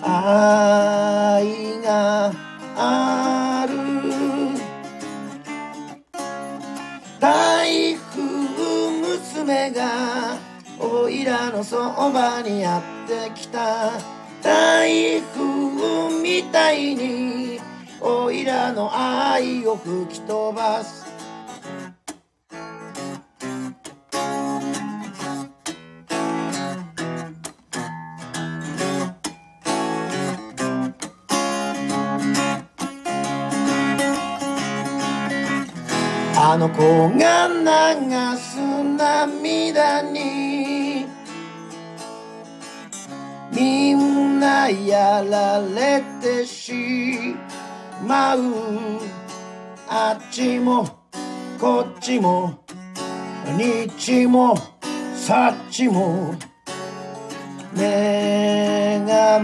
[0.00, 2.32] 愛が
[2.74, 3.76] ある。
[7.20, 8.22] 台風
[9.02, 10.38] 娘が
[10.80, 11.76] おいらのそ
[12.10, 14.15] ばにやってきた。
[14.42, 17.60] 台風みたいに
[18.00, 21.06] おいらの愛を吹き飛ばす。
[36.38, 38.58] あの子が流す
[38.96, 41.06] 涙に
[43.52, 44.15] みんな
[44.70, 47.34] やられてし
[48.06, 48.40] まう
[49.88, 50.86] あっちも
[51.58, 52.64] こっちも
[53.56, 54.56] 日も
[55.14, 56.34] さっちも
[57.74, 59.40] 目が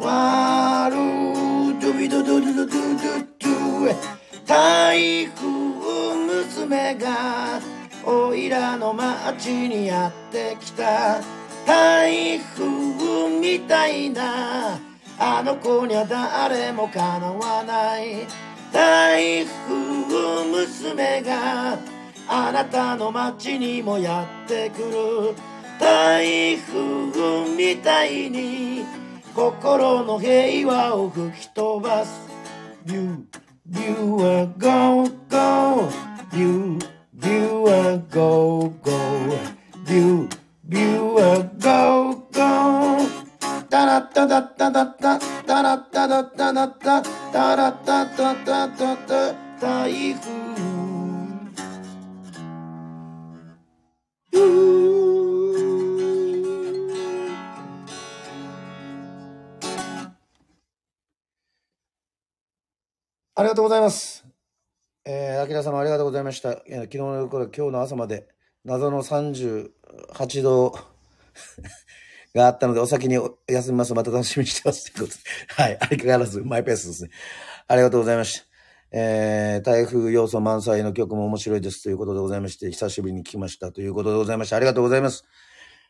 [0.00, 0.96] 回る。
[1.80, 3.96] ドゥビドゥドゥドドドドゥ
[4.46, 5.46] 台風
[6.26, 7.60] 娘が
[8.06, 11.43] おいらの町にやってきた。
[11.66, 14.78] 台風みたいな。
[15.16, 18.26] あの子には誰もかなわない。
[18.72, 21.78] 台風娘が
[22.28, 25.34] あなたの街にもやってくる。
[25.78, 28.84] 台風みたいに
[29.34, 32.28] 心の平和を吹き飛ばす。
[32.86, 33.26] You,
[33.70, 33.80] you
[34.18, 35.88] are go, go.
[36.32, 36.78] You,
[37.22, 38.92] you are go, go.
[39.88, 40.28] You,
[40.66, 50.30] ビュービューはゴーゴービュービューはゴーゴータラッタダッタダッタタラッタダッタダッタタラッタタタタタ台風
[63.36, 64.24] ありがとうございます。
[65.04, 66.62] えー、あきら様ありがとうございました。
[66.66, 68.28] えー昨日の夜から今日の朝まで
[68.64, 69.70] 謎の30
[70.12, 70.78] 38度
[72.34, 73.18] があったので、お先に
[73.48, 73.94] 休みます。
[73.94, 74.92] また楽しみにしてます。
[74.92, 75.62] ということで。
[75.62, 75.78] はい。
[75.80, 77.10] 相変わらずマイペースですね。
[77.68, 78.46] ありがとうございました。
[78.96, 85.24] えー、台風要素満載の曲も面白いですということでございまして、久しぶりに聞きましたということでございまして、ありがとうございます。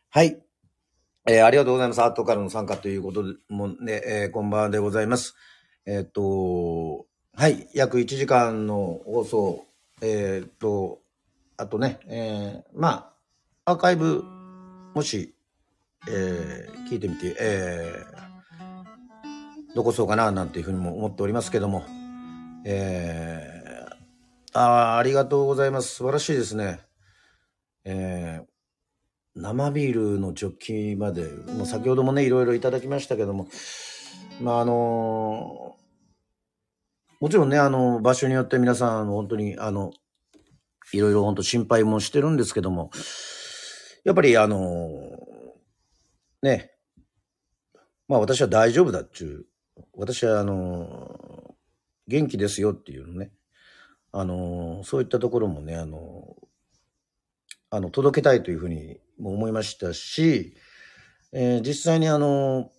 [0.09, 0.41] はい。
[1.27, 2.01] えー、ありがとうございます。
[2.01, 5.35] アートからの参加ということで、もね、えー、こんばんはでございます。
[5.85, 9.65] えーっと、はい、約1時間の放送、
[10.01, 10.99] えーっと、
[11.57, 13.14] あとね、えーまあ、
[13.67, 14.23] アーカイブ、
[14.93, 15.33] もし、
[16.07, 21.83] えー聞いてみて、えー残そうかな、なんていうふうにも思っておりますけども、
[22.63, 25.95] えーあありがとうございます。
[25.95, 26.79] 素晴らしいですね。
[27.85, 28.45] えー
[29.33, 33.47] 生ビールのジョッキまで、もう先ほどもね、いろいろいただきましたけども、
[34.39, 35.75] まあ、あの
[37.19, 39.91] もちろんね、あの、場所によって皆さん、本当に、あの、
[40.93, 42.91] いろいろ本当心配もしてるんですけども、
[44.05, 45.19] やっぱり、あの
[46.41, 46.71] ね、
[48.07, 49.47] まあ私は大丈夫だっちゅ
[49.77, 51.55] う、私は、あの
[52.07, 53.31] 元気ですよっていうのね、
[54.11, 56.35] あのそういったところもね、あの
[57.71, 60.55] あの、届けたいというふうにも思いましたし、
[61.33, 62.71] え、実際にあの、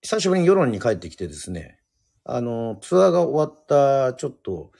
[0.00, 1.80] 久しぶりに世論に帰ってきてですね、
[2.24, 4.70] あの、ツアーが終わったちょっと、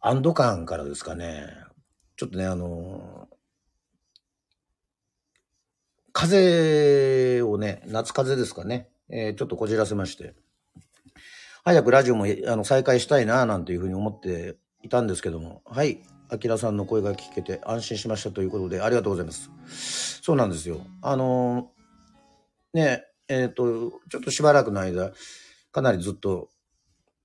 [0.00, 1.46] 安堵感からですかね、
[2.16, 3.19] ちょっとね、あの、
[6.12, 10.34] 風をね、夏風ですかね、えー、ちょっとこじらせまして、
[11.64, 19.50] 早くラジオもあの再開したいな、なんていうふうに思っていたんですけども、はい、あきらさんの声が聞けて安心しましたということで、ありがとうございます。
[20.22, 20.80] そうなんですよ。
[21.02, 21.70] あの
[22.72, 25.12] ね、えっ、ー、と、ちょっとしばらくの間、
[25.72, 26.48] かなりずっと、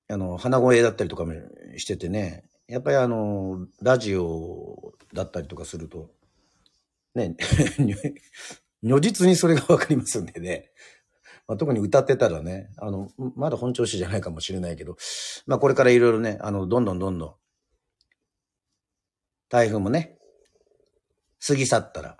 [0.09, 1.33] あの、鼻声だったりとかも
[1.77, 6.09] しててね、やっぱりあの、ラジオだったりとかすると、
[7.13, 7.35] ね、
[8.85, 10.69] 如実にそれがわかりますんでね。
[11.47, 14.95] まあ、特に歌ってたらね、あの、まだ本調子じゃないかもしれないけど、
[15.47, 17.35] まあこれからいろいろね、あの、どんどんどんどん、
[19.49, 20.19] 台風もね、
[21.45, 22.17] 過ぎ去ったら、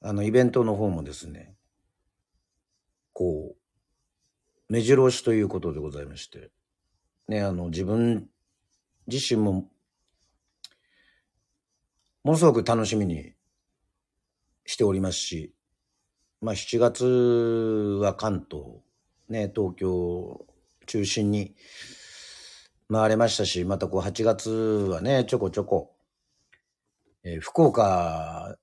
[0.00, 1.54] あの、イベントの方もですね、
[3.12, 6.50] こう、目白押しということでございまして、
[7.28, 8.28] ね、あの、自分
[9.06, 9.70] 自身も、
[12.24, 13.34] ものすごく楽しみに
[14.68, 15.54] しておりますし、
[16.42, 17.04] まあ7月
[18.02, 18.82] は関東、
[19.30, 20.44] ね、東京
[20.84, 21.54] 中心に
[22.92, 25.94] 回れましたし、またこう8月はね、ちょこちょこ、
[27.24, 28.58] えー、福岡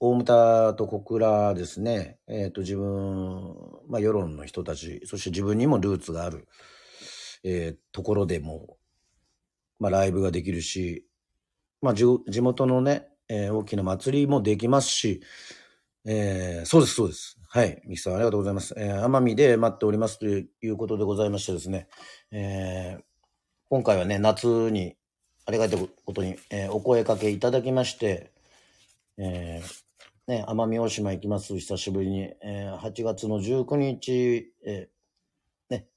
[0.00, 3.54] 大牟田と小倉ですね、えっ、ー、と、自分、
[3.88, 6.46] まあ、世論の人たち、そして自分にもルーツがある、
[7.42, 8.76] えー、ところでも、
[9.78, 11.06] まあ、ライブができるし、
[11.80, 12.04] まあ、地
[12.40, 15.22] 元のね、えー、大きな祭りもできますし、
[16.04, 17.38] えー、そうです、そうです。
[17.48, 17.82] はい。
[17.86, 18.74] ミキさん、ありがとうございます。
[18.76, 21.86] えー、奄美で待っておりますということでございましてですね、
[22.30, 23.02] えー、
[23.68, 24.96] 今回はね、夏に、
[25.44, 28.32] ありがたいことに、えー、お声かけいただきまして、
[29.18, 32.20] えー、ね、奄美大島行きます、久しぶりに。
[32.42, 35.88] えー、8月の19日、えー、ね、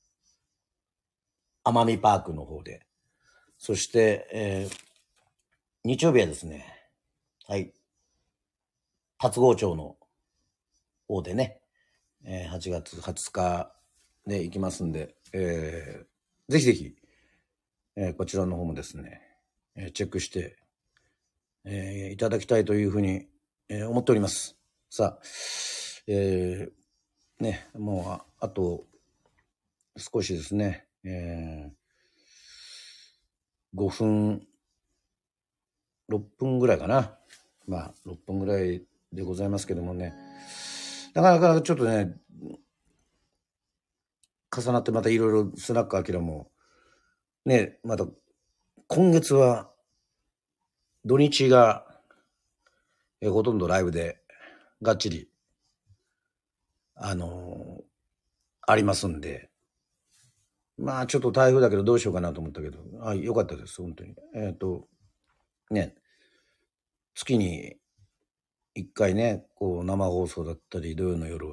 [1.63, 2.85] 奄美パークの方で。
[3.57, 4.77] そして、えー、
[5.85, 6.74] 日曜日はですね、
[7.47, 7.73] はい、
[9.19, 9.97] 達郷町の
[11.07, 11.61] 方でね、
[12.23, 13.71] えー、8月20日
[14.25, 16.95] で行きますんで、えー、ぜひぜひ、
[17.95, 19.21] えー、こちらの方もですね、
[19.75, 20.57] えー、チェックして、
[21.65, 23.27] えー、いただきたいというふうに
[23.67, 24.55] えー、思っております。
[24.91, 25.19] さあ、
[26.07, 28.85] えー、ね、もうあ、あと、
[29.97, 34.47] 少しですね、えー、5分、
[36.11, 37.17] 6分ぐらいかな。
[37.67, 40.13] まあ、6分ぐらいでございますけどもね、
[41.13, 42.15] なかなかちょっとね、
[44.55, 46.49] 重なってまたいろいろスナックアキラも、
[47.45, 48.05] ね、また、
[48.87, 49.69] 今月は、
[51.03, 51.85] 土日が
[53.21, 54.19] えほとんどライブで
[54.81, 55.27] がっちり、
[56.95, 57.83] あのー、
[58.67, 59.49] ありますんで、
[60.77, 64.15] まあちょっと台風だけどどうしようかなと思ったけど、あ、よかったです、本当に。
[64.35, 64.87] えっ、ー、と、
[65.71, 65.95] ね、
[67.15, 67.77] 月に
[68.75, 71.47] 一回ね、こう生放送だったり、土曜の夜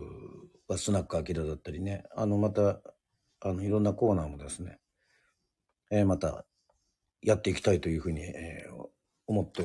[0.69, 2.81] はスナックアキラだったりね、あの、また、
[3.41, 4.79] あの、いろんなコーナーもですね、
[5.91, 6.45] えー、また
[7.23, 8.87] やっていきたいというふうに、えー、
[9.27, 9.63] 思って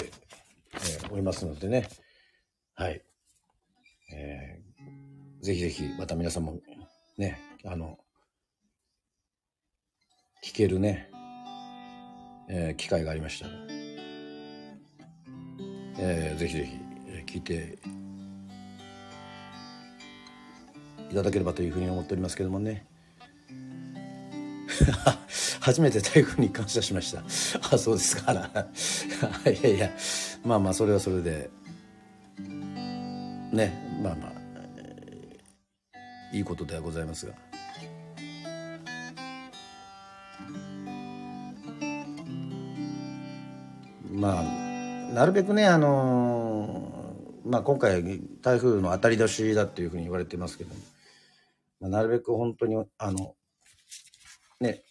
[0.74, 1.88] えー、おりますのでね。
[2.76, 3.02] はい。
[4.14, 6.60] えー、ぜひぜひ、また皆さんも、
[7.18, 7.98] ね、あの、
[10.44, 11.10] 聞けるね、
[12.50, 13.77] えー、機会がありましたら、
[16.00, 16.78] えー、ぜひぜひ、
[17.08, 17.78] えー、聞いて
[21.10, 22.86] いただければというふうに思っておりますけどもね。
[25.62, 27.24] 初めて台風に感謝しました。
[27.74, 28.68] あ、そうですから。
[29.52, 29.92] いやいや、
[30.44, 31.50] まあまあ、それはそれで、
[33.52, 34.32] ね、まあまあ、
[36.36, 37.34] いいことではございますが。
[44.10, 44.67] まあ、
[45.18, 48.04] なるべくね、あのー、まあ今回
[48.44, 50.76] 台風の当たり年だっていうふうに言われてますけど、
[51.82, 53.34] まあ、なるべく本当に、あの、
[54.60, 54.84] ね、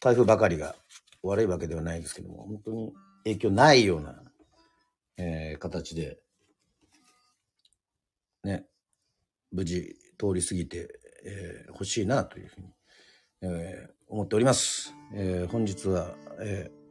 [0.00, 0.74] 台風ばかりが
[1.22, 2.92] 悪いわけではないですけども、本当に
[3.22, 4.20] 影響ないような、
[5.16, 6.18] えー、形で、
[8.42, 8.66] ね、
[9.52, 10.88] 無事通り過ぎて、
[11.24, 12.66] えー、欲しいなというふうに、
[13.42, 14.92] えー、思っております。
[15.14, 16.81] えー、本日は、えー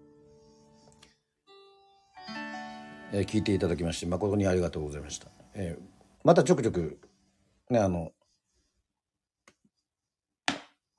[3.13, 5.27] えー、聞いていただきまして誠にありがとうございました。
[5.53, 5.83] えー、
[6.23, 6.99] またちょくちょく、
[7.69, 8.11] ね、あの、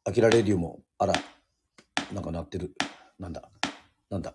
[0.05, 1.15] アキラレディオも、あら、
[2.13, 2.75] なんか鳴ってる。
[3.19, 3.49] なんだ。
[4.11, 4.35] なんだ。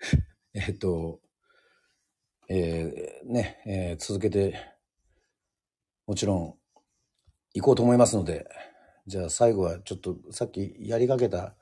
[0.52, 1.20] えっと、
[2.48, 4.56] えー、ね、えー、続けて、
[6.06, 6.58] もちろん、
[7.54, 8.48] 行こうと思いますので、
[9.06, 11.54] じゃあ最後はちょっとさっきやりかけた、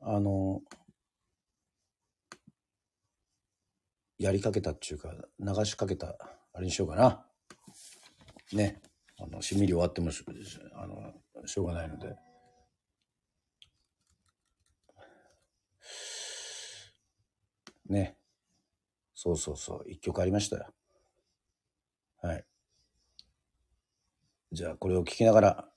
[0.00, 0.62] あの、
[4.18, 6.16] やりかけたっていうか、流しかけた、
[6.52, 7.24] あれにしようかな。
[8.52, 8.82] ね。
[9.18, 10.24] あの、しみり終わってもし、
[10.74, 11.12] あの、
[11.46, 12.16] しょうがないので。
[17.88, 18.16] ね。
[19.14, 19.84] そうそうそう。
[19.88, 20.66] 一曲ありましたよ。
[22.22, 22.44] はい。
[24.52, 25.68] じゃあ、これを聞きながら、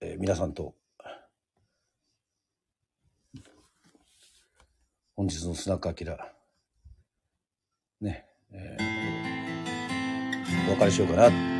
[0.00, 0.74] えー、皆さんと、
[5.14, 6.32] 本日のスナックアキラ、
[8.01, 11.55] ね、えー、お別れしようかな。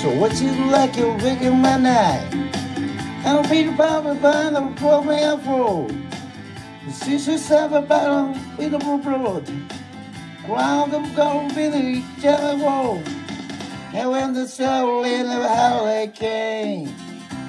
[0.00, 2.24] So what you like you're waking my night
[3.24, 5.88] I'm Peter Pan by the program for
[6.86, 9.50] The sister seven battle with the blood
[10.46, 12.62] Ground them go with the jelly
[13.93, 16.91] and when the soul in the hurricane,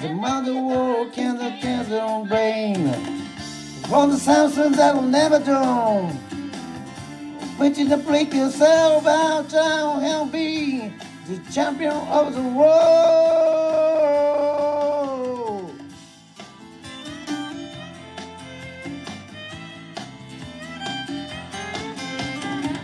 [0.03, 2.93] the mother walk and the cancer brain.
[3.89, 6.11] From the Samson that'll never dawn.
[7.57, 10.93] Which is the break yourself out down and be
[11.27, 13.95] the champion of the world.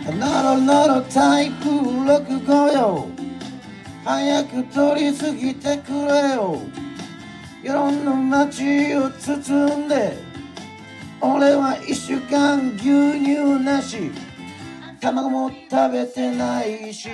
[0.07, 3.10] Another, another tycoon, look who go.
[4.03, 6.59] 早く通り過ぎてくれよ。
[7.61, 10.17] 世論の街を包んで
[11.21, 12.83] 俺は一週間牛
[13.19, 14.11] 乳なし。
[14.99, 17.09] 卵も食べてないし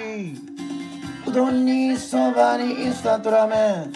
[1.26, 3.94] うどんにそばにインスタントラーメン。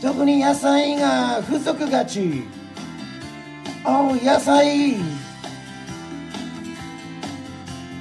[0.00, 2.44] 特に野菜が不足がち。
[3.84, 4.96] おう野菜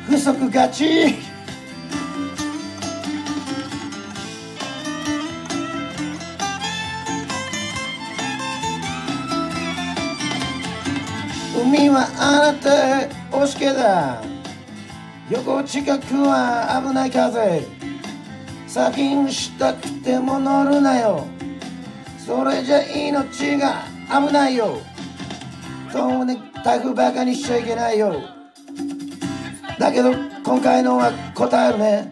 [0.06, 1.27] 不足がち。
[11.68, 14.22] 海はあなた押しけだ
[15.30, 17.62] 横近くは危ない風。
[18.66, 21.28] 先にしたくても乗るなよ。
[22.26, 24.80] それじゃ命が危ないよ。
[25.92, 28.16] そうね台風バカにしちゃいけないよ。
[29.78, 30.14] だけど
[30.46, 32.12] 今回のは答えるね。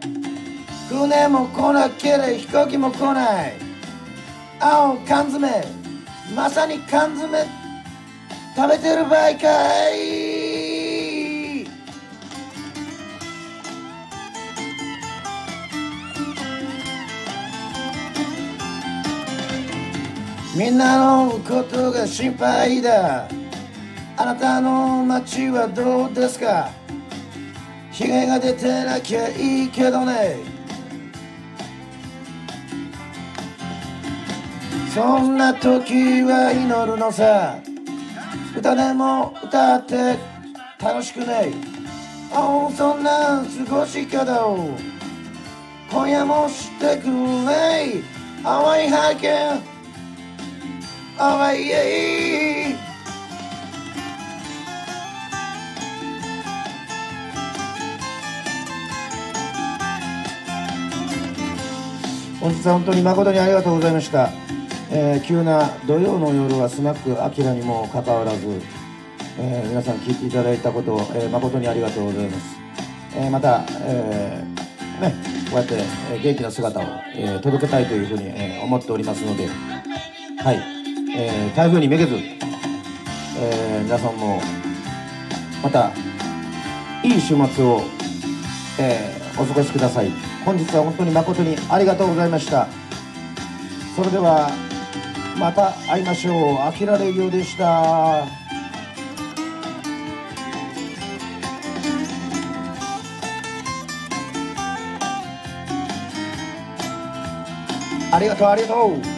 [0.90, 3.54] 船も来なけれ飛行機も来ない。
[4.60, 5.48] 青缶詰
[6.34, 7.65] まさに缶詰。
[8.56, 11.66] 食べてる場合かい。
[20.56, 23.28] みんなのことが心配だ。
[24.16, 26.70] あなたの街はどうですか？
[27.92, 30.38] 被害が出てなきゃいいけどね。
[34.94, 37.58] そんな時は祈るのさ。
[38.56, 40.16] 歌でも歌って
[40.80, 41.52] 楽しくね
[42.32, 44.76] あそんな過ごし方を
[45.90, 48.16] 今夜もしてくれ。
[48.42, 49.60] 淡い背景
[51.18, 52.76] あいえ
[62.38, 64.30] 本日は本当に誠にありがとうございました、
[64.90, 68.60] えー、急な土曜の夜はスナックアキラにもかかわらず、
[69.38, 72.56] えー、皆さん聞いていただいたことを、えー、誠にありがとうございます、
[73.16, 74.44] えまた、え
[75.00, 75.14] ね、
[75.50, 75.74] こうやって、
[76.12, 76.84] え元気な姿を、
[77.14, 79.48] え届けたいというふうに、え思っておりますので
[80.46, 80.76] はい。
[81.18, 84.40] えー、台風にめげず、えー、皆さんも
[85.62, 85.90] また
[87.02, 87.82] いい週末を、
[88.78, 90.12] えー、お過ごしください。
[90.44, 92.68] 本日は本当に誠にありがとうございました。
[93.96, 94.50] それでは
[95.38, 96.62] また会いましょう。
[96.62, 98.24] あきられようでした。
[108.12, 109.16] ありがとうありがとう。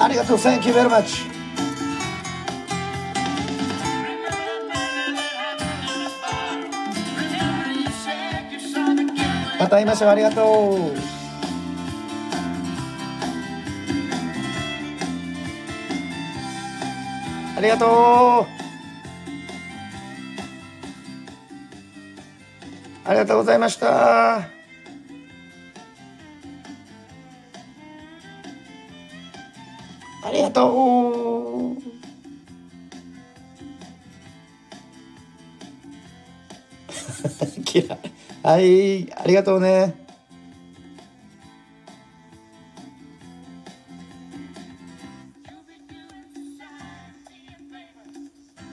[0.00, 1.28] ありがとう Thank you very much
[9.58, 11.17] また会いましょうありがとう。
[17.58, 17.88] ありがとう。
[23.04, 24.36] ありがとうございました。
[24.36, 24.48] あ
[30.32, 31.82] りがとう。
[38.46, 40.07] はいありがとうね。